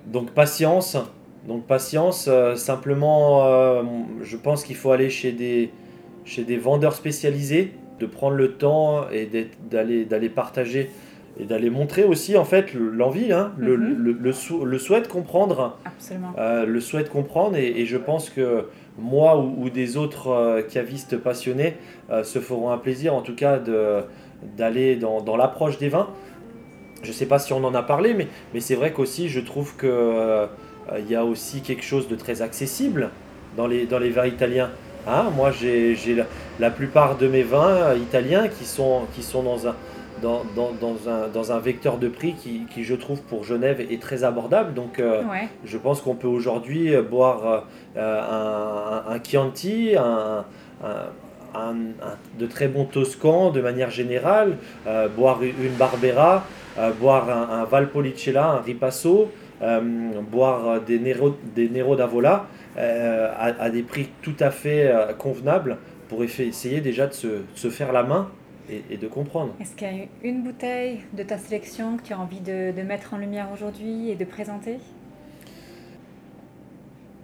Donc 0.06 0.30
patience, 0.32 0.96
donc 1.46 1.66
patience, 1.66 2.28
euh, 2.28 2.56
simplement 2.56 3.82
je 4.22 4.36
pense 4.36 4.64
qu'il 4.64 4.76
faut 4.76 4.92
aller 4.92 5.10
chez 5.10 5.32
des, 5.32 5.70
chez 6.24 6.44
des 6.44 6.56
vendeurs 6.56 6.94
spécialisés, 6.94 7.72
de 8.00 8.06
prendre 8.06 8.36
le 8.36 8.54
temps 8.54 9.08
et 9.10 9.28
d'aller 9.70 10.28
partager 10.28 10.90
et 11.40 11.44
d'aller 11.44 11.70
montrer 11.70 12.04
aussi 12.04 12.36
en 12.36 12.44
fait 12.44 12.74
l'envie, 12.74 13.32
hein, 13.32 13.52
le, 13.56 13.76
mhm. 13.76 13.96
le, 13.96 14.12
le, 14.12 14.64
le, 14.64 14.78
souhait 14.78 15.00
de 15.00 15.06
comprendre. 15.06 15.78
Absolument. 15.84 16.34
le 16.36 16.80
souhait 16.80 17.04
de 17.04 17.08
comprendre 17.08 17.56
et, 17.56 17.68
et 17.68 17.86
je 17.86 17.96
pense 17.96 18.28
que 18.28 18.66
moi 18.98 19.38
ou, 19.38 19.70
des 19.70 19.96
autres 19.96 20.28
euh, 20.28 20.62
cavistes 20.62 21.16
passionnés 21.16 21.76
euh, 22.10 22.24
se 22.24 22.38
feront 22.38 22.70
un 22.70 22.78
plaisir 22.78 23.14
en 23.14 23.22
tout 23.22 23.34
cas 23.34 23.58
d'aller 24.56 24.96
dans, 24.96 25.20
dans 25.20 25.36
l'approche 25.36 25.78
des 25.78 25.88
vins. 25.88 26.08
Je 27.02 27.08
ne 27.08 27.12
sais 27.12 27.26
pas 27.26 27.38
si 27.38 27.52
on 27.52 27.64
en 27.64 27.74
a 27.74 27.82
parlé, 27.82 28.14
mais, 28.14 28.28
mais 28.54 28.60
c'est 28.60 28.74
vrai 28.74 28.92
qu'aussi 28.92 29.28
je 29.28 29.40
trouve 29.40 29.76
qu'il 29.76 29.88
euh, 29.88 30.46
y 31.08 31.14
a 31.14 31.24
aussi 31.24 31.62
quelque 31.62 31.84
chose 31.84 32.08
de 32.08 32.16
très 32.16 32.42
accessible 32.42 33.10
dans 33.56 33.66
les, 33.66 33.86
dans 33.86 33.98
les 33.98 34.10
vins 34.10 34.26
italiens. 34.26 34.70
Hein 35.08 35.30
moi, 35.34 35.50
j'ai 35.50 35.96
la, 36.14 36.26
la, 36.60 36.70
plupart 36.70 37.16
de 37.16 37.26
mes 37.26 37.42
vins 37.42 37.94
italiens 37.94 38.46
qui 38.46 38.64
sont, 38.64 39.00
qui 39.16 39.24
sont 39.24 39.42
dans 39.42 39.66
un, 39.66 39.74
dans, 40.22 40.44
dans, 40.54 40.72
dans, 40.72 41.10
un, 41.10 41.28
dans, 41.28 41.52
un, 41.52 41.58
vecteur 41.58 41.98
de 41.98 42.08
prix 42.08 42.34
qui, 42.34 42.62
qui, 42.72 42.84
je 42.84 42.94
trouve, 42.94 43.20
pour 43.22 43.44
Genève 43.44 43.80
est 43.80 44.00
très 44.00 44.24
abordable. 44.24 44.72
Donc, 44.72 44.98
euh, 44.98 45.22
je 45.64 45.76
pense 45.76 46.00
qu'on 46.00 46.14
peut 46.14 46.28
aujourd'hui 46.28 46.94
euh, 46.94 47.02
boire 47.02 47.66
euh, 47.96 49.02
un, 49.08 49.12
un, 49.12 49.22
Chianti, 49.22 49.94
un, 49.96 50.44
un, 51.54 51.74
de 52.38 52.46
très 52.46 52.68
bons 52.68 52.84
Toscans 52.84 53.50
de 53.50 53.60
manière 53.60 53.90
générale, 53.90 54.56
boire 55.16 55.42
une 55.42 55.74
Barbera, 55.78 56.44
boire 57.00 57.28
un, 57.28 57.64
Valpolicella, 57.64 58.46
un 58.46 58.60
Ripasso, 58.60 59.30
boire 60.30 60.80
des 60.80 60.98
Nero, 60.98 61.36
des 61.54 61.68
Nero 61.68 61.94
d'Avola 61.94 62.46
à, 62.76 63.52
à, 63.60 63.70
des 63.70 63.82
prix 63.82 64.08
tout 64.22 64.36
à 64.40 64.50
fait 64.50 64.90
convenables 65.18 65.76
pour 66.08 66.24
essayer 66.24 66.80
déjà 66.80 67.06
de 67.06 67.12
se, 67.12 67.26
de 67.26 67.42
se 67.54 67.68
faire 67.68 67.92
la 67.92 68.02
main 68.02 68.28
et, 68.68 68.96
de 68.96 69.08
comprendre. 69.08 69.54
Est-ce 69.60 69.74
qu'il 69.74 69.88
y 69.88 70.00
a 70.00 70.04
une 70.22 70.42
bouteille 70.42 71.00
de 71.12 71.22
ta 71.22 71.38
sélection 71.38 71.96
que 71.96 72.02
tu 72.02 72.12
as 72.12 72.20
envie 72.20 72.40
de, 72.40 72.72
de 72.76 72.82
mettre 72.82 73.14
en 73.14 73.18
lumière 73.18 73.48
aujourd'hui 73.52 74.10
et 74.10 74.14
de 74.14 74.24
présenter? 74.24 74.78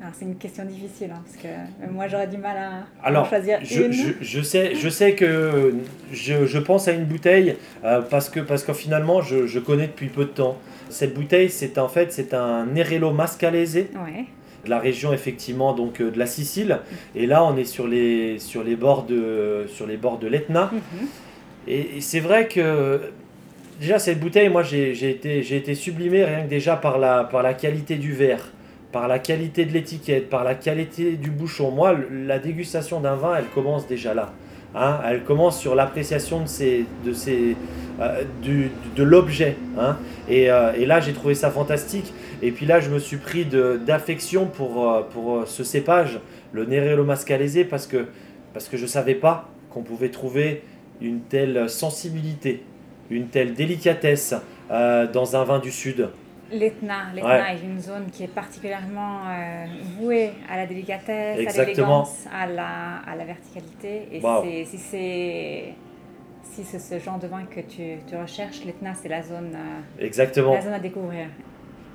Alors 0.00 0.12
c'est 0.16 0.26
une 0.26 0.36
question 0.36 0.64
difficile 0.64 1.10
hein, 1.12 1.22
parce 1.24 1.36
que 1.36 1.48
euh, 1.48 1.92
moi 1.92 2.06
j'aurais 2.06 2.28
du 2.28 2.36
mal 2.36 2.56
à, 2.56 3.06
Alors, 3.06 3.28
choisir 3.28 3.58
je, 3.64 3.82
une. 3.82 3.92
Je, 3.92 4.12
je, 4.20 4.42
sais, 4.42 4.76
je 4.76 4.88
sais 4.88 5.16
que 5.16 5.74
je, 6.12 6.46
je 6.46 6.58
pense 6.58 6.86
à 6.86 6.92
une 6.92 7.04
bouteille 7.04 7.56
euh, 7.84 8.00
parce 8.00 8.30
que 8.30 8.38
parce 8.38 8.62
que 8.62 8.72
finalement 8.72 9.22
je, 9.22 9.48
je, 9.48 9.58
connais 9.58 9.88
depuis 9.88 10.06
peu 10.06 10.24
de 10.24 10.30
temps. 10.30 10.56
Cette 10.88 11.14
bouteille 11.14 11.50
c'est 11.50 11.78
en 11.78 11.88
fait 11.88 12.12
c'est 12.12 12.32
un 12.32 12.66
Nerello 12.66 13.10
Mascalese. 13.10 13.74
Ouais. 13.76 14.26
De 14.64 14.70
la 14.70 14.78
région 14.78 15.12
effectivement 15.12 15.72
donc 15.72 16.00
euh, 16.00 16.12
de 16.12 16.18
la 16.18 16.26
Sicile 16.26 16.78
et 17.16 17.26
là 17.26 17.44
on 17.44 17.56
est 17.56 17.64
sur 17.64 17.88
les 17.88 18.38
sur 18.38 18.62
les 18.62 18.76
bords 18.76 19.02
de 19.02 19.66
sur 19.68 19.86
les 19.88 19.96
bords 19.96 20.18
de 20.18 20.28
l'Etna. 20.28 20.70
Mm-hmm. 20.72 21.06
Et, 21.68 22.00
c'est 22.00 22.20
vrai 22.20 22.48
que 22.48 23.00
déjà 23.78 23.98
cette 23.98 24.18
bouteille, 24.18 24.48
moi 24.48 24.62
j'ai 24.62 25.10
été, 25.10 25.74
sublimé 25.74 26.24
rien 26.24 26.42
que 26.42 26.48
déjà 26.48 26.76
par 26.76 26.98
la, 26.98 27.54
qualité 27.54 27.96
du 27.96 28.12
verre, 28.12 28.50
par 28.90 29.06
la 29.06 29.18
qualité 29.18 29.66
de 29.66 29.72
l'étiquette, 29.72 30.30
par 30.30 30.44
la 30.44 30.54
qualité 30.54 31.12
du 31.12 31.30
bouchon. 31.30 31.70
Moi, 31.70 31.94
la 32.10 32.38
dégustation 32.38 33.00
d'un 33.00 33.14
vin, 33.14 33.36
elle 33.36 33.48
commence 33.54 33.86
déjà 33.86 34.14
là. 34.14 34.32
Hein. 34.74 35.00
elle 35.08 35.24
commence 35.24 35.58
sur 35.58 35.74
l'appréciation 35.74 36.44
de, 36.44 37.54
euh, 38.00 38.68
l'objet. 38.98 39.56
Hein. 39.78 39.96
Et, 40.28 40.50
euh, 40.50 40.72
et, 40.74 40.84
là, 40.84 41.00
j'ai 41.00 41.14
trouvé 41.14 41.34
ça 41.34 41.50
fantastique. 41.50 42.12
Et 42.42 42.50
puis 42.50 42.66
là, 42.66 42.78
je 42.78 42.90
me 42.90 42.98
suis 42.98 43.16
pris 43.16 43.46
d'affection 43.46 44.46
pour, 44.46 44.86
euh, 44.86 45.44
ce 45.46 45.64
cépage, 45.64 46.20
le 46.52 46.64
Nerello 46.64 47.04
Mascalese, 47.04 47.64
parce 47.68 47.88
parce 48.54 48.68
que 48.68 48.76
je 48.76 48.82
ne 48.82 48.88
savais 48.88 49.14
pas 49.14 49.48
qu'on 49.70 49.82
pouvait 49.82 50.08
trouver 50.08 50.62
une 51.00 51.20
telle 51.20 51.68
sensibilité, 51.68 52.62
une 53.10 53.28
telle 53.28 53.54
délicatesse 53.54 54.34
euh, 54.70 55.06
dans 55.06 55.36
un 55.36 55.44
vin 55.44 55.58
du 55.58 55.70
Sud. 55.70 56.08
L'Etna, 56.50 57.12
l'Etna 57.14 57.52
est 57.52 57.60
une 57.62 57.78
zone 57.78 58.06
qui 58.10 58.24
est 58.24 58.34
particulièrement 58.34 59.20
euh, 59.28 59.66
vouée 59.98 60.30
à 60.50 60.56
la 60.56 60.66
délicatesse, 60.66 61.58
à 61.58 61.64
l'élégance, 61.64 62.24
à 62.32 62.46
la, 62.46 62.98
à 63.06 63.16
la 63.16 63.24
verticalité. 63.24 64.08
Et 64.12 64.64
si 64.64 64.78
c'est 64.78 65.74
si 66.42 66.64
c'est 66.64 66.78
ce 66.78 66.98
genre 66.98 67.18
de 67.18 67.26
vin 67.26 67.44
que 67.44 67.60
tu, 67.60 67.98
tu 68.08 68.16
recherches, 68.16 68.64
l'Etna, 68.64 68.92
c'est 68.94 69.08
la 69.08 69.22
zone, 69.22 69.52
euh, 69.54 70.04
Exactement. 70.04 70.54
la 70.54 70.62
zone 70.62 70.72
à 70.72 70.78
découvrir. 70.80 71.26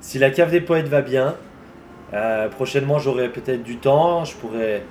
Si 0.00 0.18
la 0.18 0.30
cave 0.30 0.50
des 0.52 0.60
poètes 0.60 0.86
va 0.86 1.02
bien, 1.02 1.34
euh, 2.12 2.48
prochainement 2.48 2.98
j'aurai 2.98 3.30
peut-être 3.30 3.62
du 3.62 3.76
temps, 3.78 4.24
je 4.24 4.36
pourrais 4.36 4.82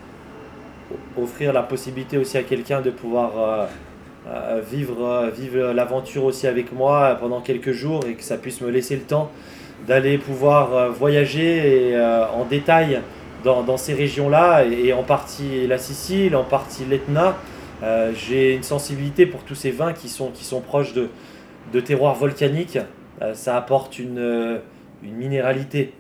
offrir 1.18 1.54
la 1.54 1.64
possibilité 1.64 2.18
aussi 2.18 2.38
à 2.38 2.44
quelqu'un 2.44 2.82
de 2.82 2.92
pouvoir 2.92 3.70
vivre, 4.72 5.32
vivre 5.36 5.74
l'aventure 5.74 6.24
aussi 6.24 6.48
avec 6.48 6.72
moi 6.72 7.18
pendant 7.20 7.42
quelques 7.42 7.72
jours 7.72 8.02
et 8.08 8.14
que 8.14 8.24
ça 8.24 8.38
puisse 8.38 8.62
me 8.62 8.70
laisser 8.70 8.96
le 8.96 9.02
temps 9.02 9.30
d'aller 9.88 10.18
pouvoir 10.18 10.74
euh, 10.74 10.90
voyager 10.90 11.92
euh, 11.94 12.26
en 12.28 12.46
détail 12.46 13.02
dans, 13.44 13.76
ces 13.76 13.94
régions-là, 13.94 14.64
et, 14.64 14.94
en 14.94 15.04
partie 15.04 15.68
la 15.68 15.78
Sicile, 15.78 16.34
en 16.34 16.46
partie 16.46 16.86
l'Etna. 16.86 17.36
Euh, 17.84 18.14
j'ai 18.16 18.56
une 18.56 18.64
sensibilité 18.64 19.26
pour 19.26 19.42
tous 19.44 19.56
ces 19.56 19.72
vins 19.72 19.92
qui 19.92 20.08
sont, 20.08 20.30
qui 20.30 20.46
sont 20.46 20.62
proches 20.62 20.94
de, 20.94 21.10
de 21.74 21.80
terroirs 21.82 22.16
volcaniques. 22.16 22.80
ça 23.34 23.58
apporte 23.58 24.00
une, 24.00 24.62
une 25.04 25.16
minéralité. 25.16 25.92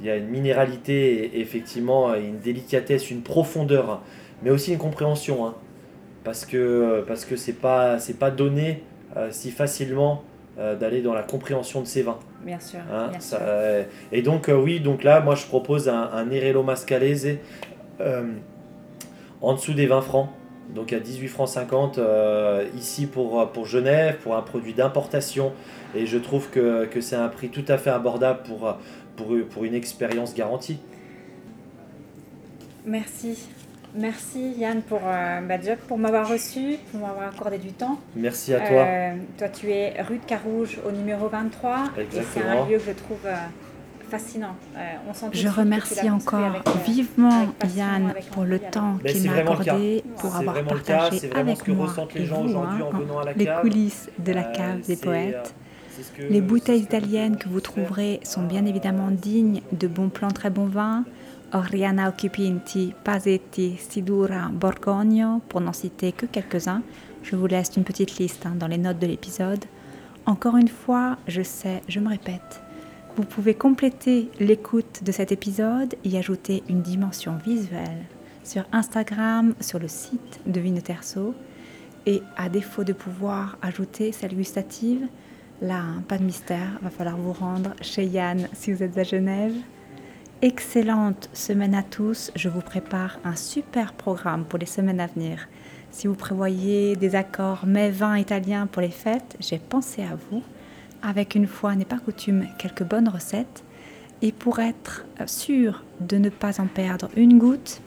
Il 0.00 0.06
y 0.06 0.10
a 0.10 0.16
une 0.16 0.26
minéralité, 0.26 1.38
effectivement, 1.38 2.12
une 2.16 2.40
délicatesse, 2.40 3.08
une 3.08 3.22
profondeur, 3.22 4.02
mais 4.42 4.50
aussi 4.50 4.72
une 4.72 4.78
compréhension. 4.78 5.46
Hein, 5.46 5.54
parce 6.24 6.44
que 6.44 7.04
parce 7.06 7.24
que 7.24 7.36
c'est 7.36 7.52
pas 7.52 7.98
c'est 7.98 8.18
pas 8.18 8.30
donné 8.30 8.82
si 9.30 9.50
facilement 9.50 10.24
d'aller 10.56 11.02
dans 11.02 11.14
la 11.14 11.22
compréhension 11.22 11.80
de 11.80 11.86
ces 11.86 12.02
vins. 12.02 12.18
Bien 12.44 12.60
sûr. 12.60 12.80
Hein, 12.92 13.10
et 14.12 14.22
donc, 14.22 14.48
euh, 14.48 14.56
oui, 14.56 14.80
donc 14.80 15.02
là, 15.02 15.20
moi, 15.20 15.34
je 15.34 15.46
propose 15.46 15.88
un, 15.88 16.10
un 16.12 16.26
Nerello 16.26 16.62
Mascalese 16.62 17.38
euh, 18.00 18.32
en 19.40 19.54
dessous 19.54 19.72
des 19.72 19.86
20 19.86 20.02
francs. 20.02 20.28
Donc 20.74 20.94
à 20.94 20.98
18 20.98 21.28
francs 21.28 21.48
50 21.48 21.98
euh, 21.98 22.66
ici 22.76 23.06
pour, 23.06 23.50
pour 23.52 23.66
Genève, 23.66 24.16
pour 24.22 24.34
un 24.34 24.42
produit 24.42 24.72
d'importation. 24.72 25.52
Et 25.94 26.06
je 26.06 26.18
trouve 26.18 26.48
que, 26.50 26.86
que 26.86 27.00
c'est 27.00 27.16
un 27.16 27.28
prix 27.28 27.50
tout 27.50 27.64
à 27.68 27.76
fait 27.76 27.90
abordable 27.90 28.40
pour, 28.44 28.76
pour, 29.16 29.34
pour 29.50 29.64
une 29.64 29.74
expérience 29.74 30.34
garantie. 30.34 30.78
Merci. 32.86 33.48
Merci 33.94 34.54
Yann 34.58 34.82
pour, 34.82 35.00
euh, 35.04 35.40
bah, 35.42 35.54
pour 35.86 35.98
m'avoir 35.98 36.28
reçu, 36.28 36.78
pour 36.90 37.00
m'avoir 37.00 37.28
accordé 37.28 37.58
du 37.58 37.72
temps. 37.72 38.00
Merci 38.16 38.52
à 38.52 38.60
toi. 38.60 38.80
Euh, 38.80 39.14
toi, 39.38 39.48
tu 39.48 39.70
es 39.70 40.02
rue 40.02 40.18
de 40.18 40.24
Carouge 40.24 40.78
au 40.86 40.90
numéro 40.90 41.28
23. 41.28 41.90
Et 41.98 42.06
c'est 42.32 42.42
un 42.42 42.66
lieu 42.66 42.78
que 42.78 42.84
je 42.86 42.92
trouve 42.92 43.24
euh, 43.24 43.36
fascinant. 44.10 44.56
on 45.08 45.14
sent 45.14 45.26
je 45.32 45.48
remercie 45.48 46.10
encore 46.10 46.60
vivement 46.84 47.46
Yann 47.76 48.14
pour 48.32 48.44
le 48.44 48.58
temps 48.58 48.98
qu'il 49.06 49.30
m'a 49.30 49.38
accordé, 49.38 50.02
pour 50.18 50.34
avoir 50.34 50.60
partagé 50.64 51.30
avec 51.32 51.68
moi 51.68 51.94
les, 52.14 52.26
gens 52.26 52.42
vous, 52.42 52.58
hein, 52.58 52.78
les 53.36 53.48
coulisses 53.60 54.10
de 54.18 54.32
la 54.32 54.42
cave 54.42 54.80
des 54.86 54.96
poètes. 54.96 55.54
Les 56.18 56.40
bouteilles 56.40 56.80
italiennes 56.80 57.36
que 57.36 57.48
vous 57.48 57.60
trouverez 57.60 58.18
sont 58.24 58.42
bien 58.42 58.66
évidemment 58.66 59.10
dignes 59.12 59.60
de 59.70 59.86
bons 59.86 60.08
plans, 60.08 60.32
très 60.32 60.50
bons 60.50 60.66
vins. 60.66 61.04
Oriana 61.54 62.08
Occupinti, 62.08 62.92
Pasetti, 63.04 63.76
Sidura, 63.78 64.50
Borgogno, 64.52 65.40
pour 65.48 65.60
n'en 65.60 65.72
citer 65.72 66.10
que 66.10 66.26
quelques-uns. 66.26 66.82
Je 67.22 67.36
vous 67.36 67.46
laisse 67.46 67.76
une 67.76 67.84
petite 67.84 68.18
liste 68.18 68.44
hein, 68.44 68.56
dans 68.58 68.66
les 68.66 68.76
notes 68.76 68.98
de 68.98 69.06
l'épisode. 69.06 69.64
Encore 70.26 70.56
une 70.56 70.68
fois, 70.68 71.16
je 71.28 71.42
sais, 71.42 71.80
je 71.88 72.00
me 72.00 72.08
répète, 72.08 72.60
vous 73.16 73.22
pouvez 73.22 73.54
compléter 73.54 74.30
l'écoute 74.40 75.04
de 75.04 75.12
cet 75.12 75.30
épisode 75.30 75.94
et 76.04 76.18
ajouter 76.18 76.64
une 76.68 76.82
dimension 76.82 77.36
visuelle 77.36 78.04
sur 78.42 78.64
Instagram, 78.72 79.54
sur 79.60 79.78
le 79.78 79.86
site 79.86 80.40
de 80.46 80.58
Vino 80.58 80.80
Terso. 80.80 81.34
Et 82.06 82.20
à 82.36 82.48
défaut 82.48 82.84
de 82.84 82.92
pouvoir 82.92 83.56
ajouter 83.62 84.10
celle 84.10 84.34
gustative, 84.34 85.06
là, 85.62 85.78
hein, 85.78 86.02
pas 86.08 86.18
de 86.18 86.24
mystère, 86.24 86.78
va 86.82 86.90
falloir 86.90 87.16
vous 87.16 87.32
rendre 87.32 87.74
chez 87.80 88.04
Yann 88.04 88.48
si 88.52 88.72
vous 88.72 88.82
êtes 88.82 88.98
à 88.98 89.04
Genève 89.04 89.54
excellente 90.44 91.30
semaine 91.32 91.74
à 91.74 91.82
tous. 91.82 92.30
Je 92.36 92.50
vous 92.50 92.60
prépare 92.60 93.18
un 93.24 93.34
super 93.34 93.94
programme 93.94 94.44
pour 94.44 94.58
les 94.58 94.66
semaines 94.66 95.00
à 95.00 95.06
venir. 95.06 95.48
Si 95.90 96.06
vous 96.06 96.14
prévoyez 96.14 96.96
des 96.96 97.14
accords 97.14 97.64
mets 97.64 97.90
vins 97.90 98.18
italiens 98.18 98.66
pour 98.66 98.82
les 98.82 98.90
fêtes, 98.90 99.38
j'ai 99.40 99.58
pensé 99.58 100.02
à 100.02 100.18
vous. 100.30 100.42
Avec 101.02 101.34
une 101.34 101.46
fois 101.46 101.74
n'est 101.74 101.86
pas 101.86 101.98
coutume, 101.98 102.46
quelques 102.58 102.82
bonnes 102.82 103.08
recettes. 103.08 103.64
Et 104.20 104.32
pour 104.32 104.58
être 104.58 105.06
sûr 105.24 105.82
de 106.00 106.18
ne 106.18 106.28
pas 106.28 106.60
en 106.60 106.66
perdre 106.66 107.08
une 107.16 107.38
goutte, 107.38 107.80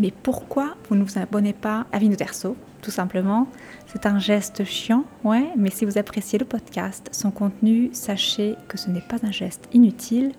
mais 0.00 0.10
pourquoi 0.10 0.74
vous 0.88 0.96
ne 0.96 1.04
vous 1.04 1.16
abonnez 1.16 1.52
pas 1.52 1.86
à 1.92 2.00
Vino 2.00 2.16
Terso 2.16 2.56
Tout 2.82 2.90
simplement, 2.90 3.46
c'est 3.86 4.04
un 4.04 4.18
geste 4.18 4.64
chiant, 4.64 5.04
ouais, 5.22 5.46
mais 5.56 5.70
si 5.70 5.84
vous 5.84 5.96
appréciez 5.96 6.40
le 6.40 6.44
podcast, 6.44 7.08
son 7.12 7.30
contenu, 7.30 7.90
sachez 7.92 8.56
que 8.66 8.76
ce 8.76 8.90
n'est 8.90 9.00
pas 9.00 9.18
un 9.22 9.30
geste 9.30 9.68
inutile. 9.72 10.32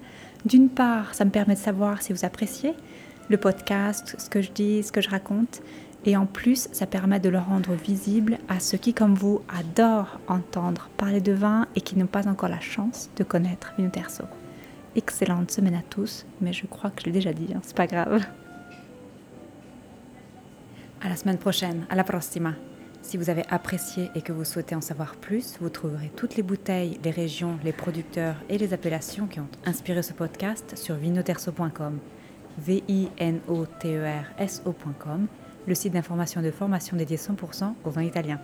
D'une 0.46 0.70
part, 0.70 1.14
ça 1.14 1.26
me 1.26 1.32
permet 1.32 1.56
de 1.56 1.60
savoir 1.60 2.02
si 2.02 2.14
vous 2.14 2.26
appréciez 2.26 2.74
le 3.30 3.38
podcast, 3.38 4.16
ce 4.18 4.30
que 4.30 4.42
je 4.42 4.52
dis, 4.52 4.84
ce 4.84 4.92
que 4.92 5.02
je 5.02 5.10
raconte. 5.10 5.62
Et 6.06 6.16
en 6.16 6.26
plus, 6.26 6.70
ça 6.72 6.86
permet 6.86 7.20
de 7.20 7.30
le 7.30 7.40
rendre 7.40 7.74
visible 7.74 8.38
à 8.48 8.60
ceux 8.60 8.78
qui, 8.78 8.94
comme 8.94 9.16
vous, 9.16 9.42
adorent 9.50 10.20
entendre 10.28 10.90
parler 10.96 11.20
de 11.20 11.34
vin 11.34 11.68
et 11.76 11.82
qui 11.82 11.98
n'ont 11.98 12.08
pas 12.08 12.28
encore 12.28 12.50
la 12.50 12.62
chance 12.62 13.10
de 13.18 13.24
connaître 13.24 13.74
Terso. 13.92 14.24
Excellente 14.96 15.52
semaine 15.52 15.76
à 15.76 15.84
tous, 15.90 16.26
mais 16.42 16.54
je 16.54 16.66
crois 16.66 16.90
que 16.90 17.02
je 17.02 17.08
l'ai 17.08 17.12
déjà 17.12 17.34
dit, 17.34 17.54
hein, 17.54 17.60
c'est 17.64 17.76
pas 17.76 17.88
grave. 17.88 18.24
À 21.02 21.10
la 21.10 21.16
semaine 21.16 21.38
prochaine, 21.38 21.86
à 21.90 21.96
la 21.96 22.04
prossima. 22.04 22.54
Si 23.02 23.18
vous 23.18 23.30
avez 23.30 23.44
apprécié 23.50 24.12
et 24.14 24.22
que 24.22 24.32
vous 24.32 24.44
souhaitez 24.44 24.76
en 24.76 24.82
savoir 24.82 25.16
plus, 25.16 25.58
vous 25.62 25.70
trouverez 25.70 26.12
toutes 26.16 26.36
les 26.36 26.44
bouteilles, 26.44 27.00
les 27.04 27.12
régions, 27.12 27.58
les 27.64 27.72
producteurs 27.72 28.36
et 28.50 28.58
les 28.58 28.74
appellations 28.74 29.26
qui 29.26 29.40
ont 29.40 29.48
inspiré 29.66 30.04
ce 30.04 30.14
podcast 30.14 30.78
sur 30.78 30.96
vinoterso.com, 30.96 31.98
v 32.60 32.84
i 32.88 33.10
n 33.18 33.40
o 33.48 33.66
t 33.66 33.96
e 33.96 34.24
le 35.68 35.76
site 35.76 35.94
d'information 35.94 36.42
de 36.42 36.52
formation 36.52 36.98
dédié 36.98 37.18
100% 37.18 37.74
au 37.84 37.90
vin 37.90 38.04
italien. 38.04 38.40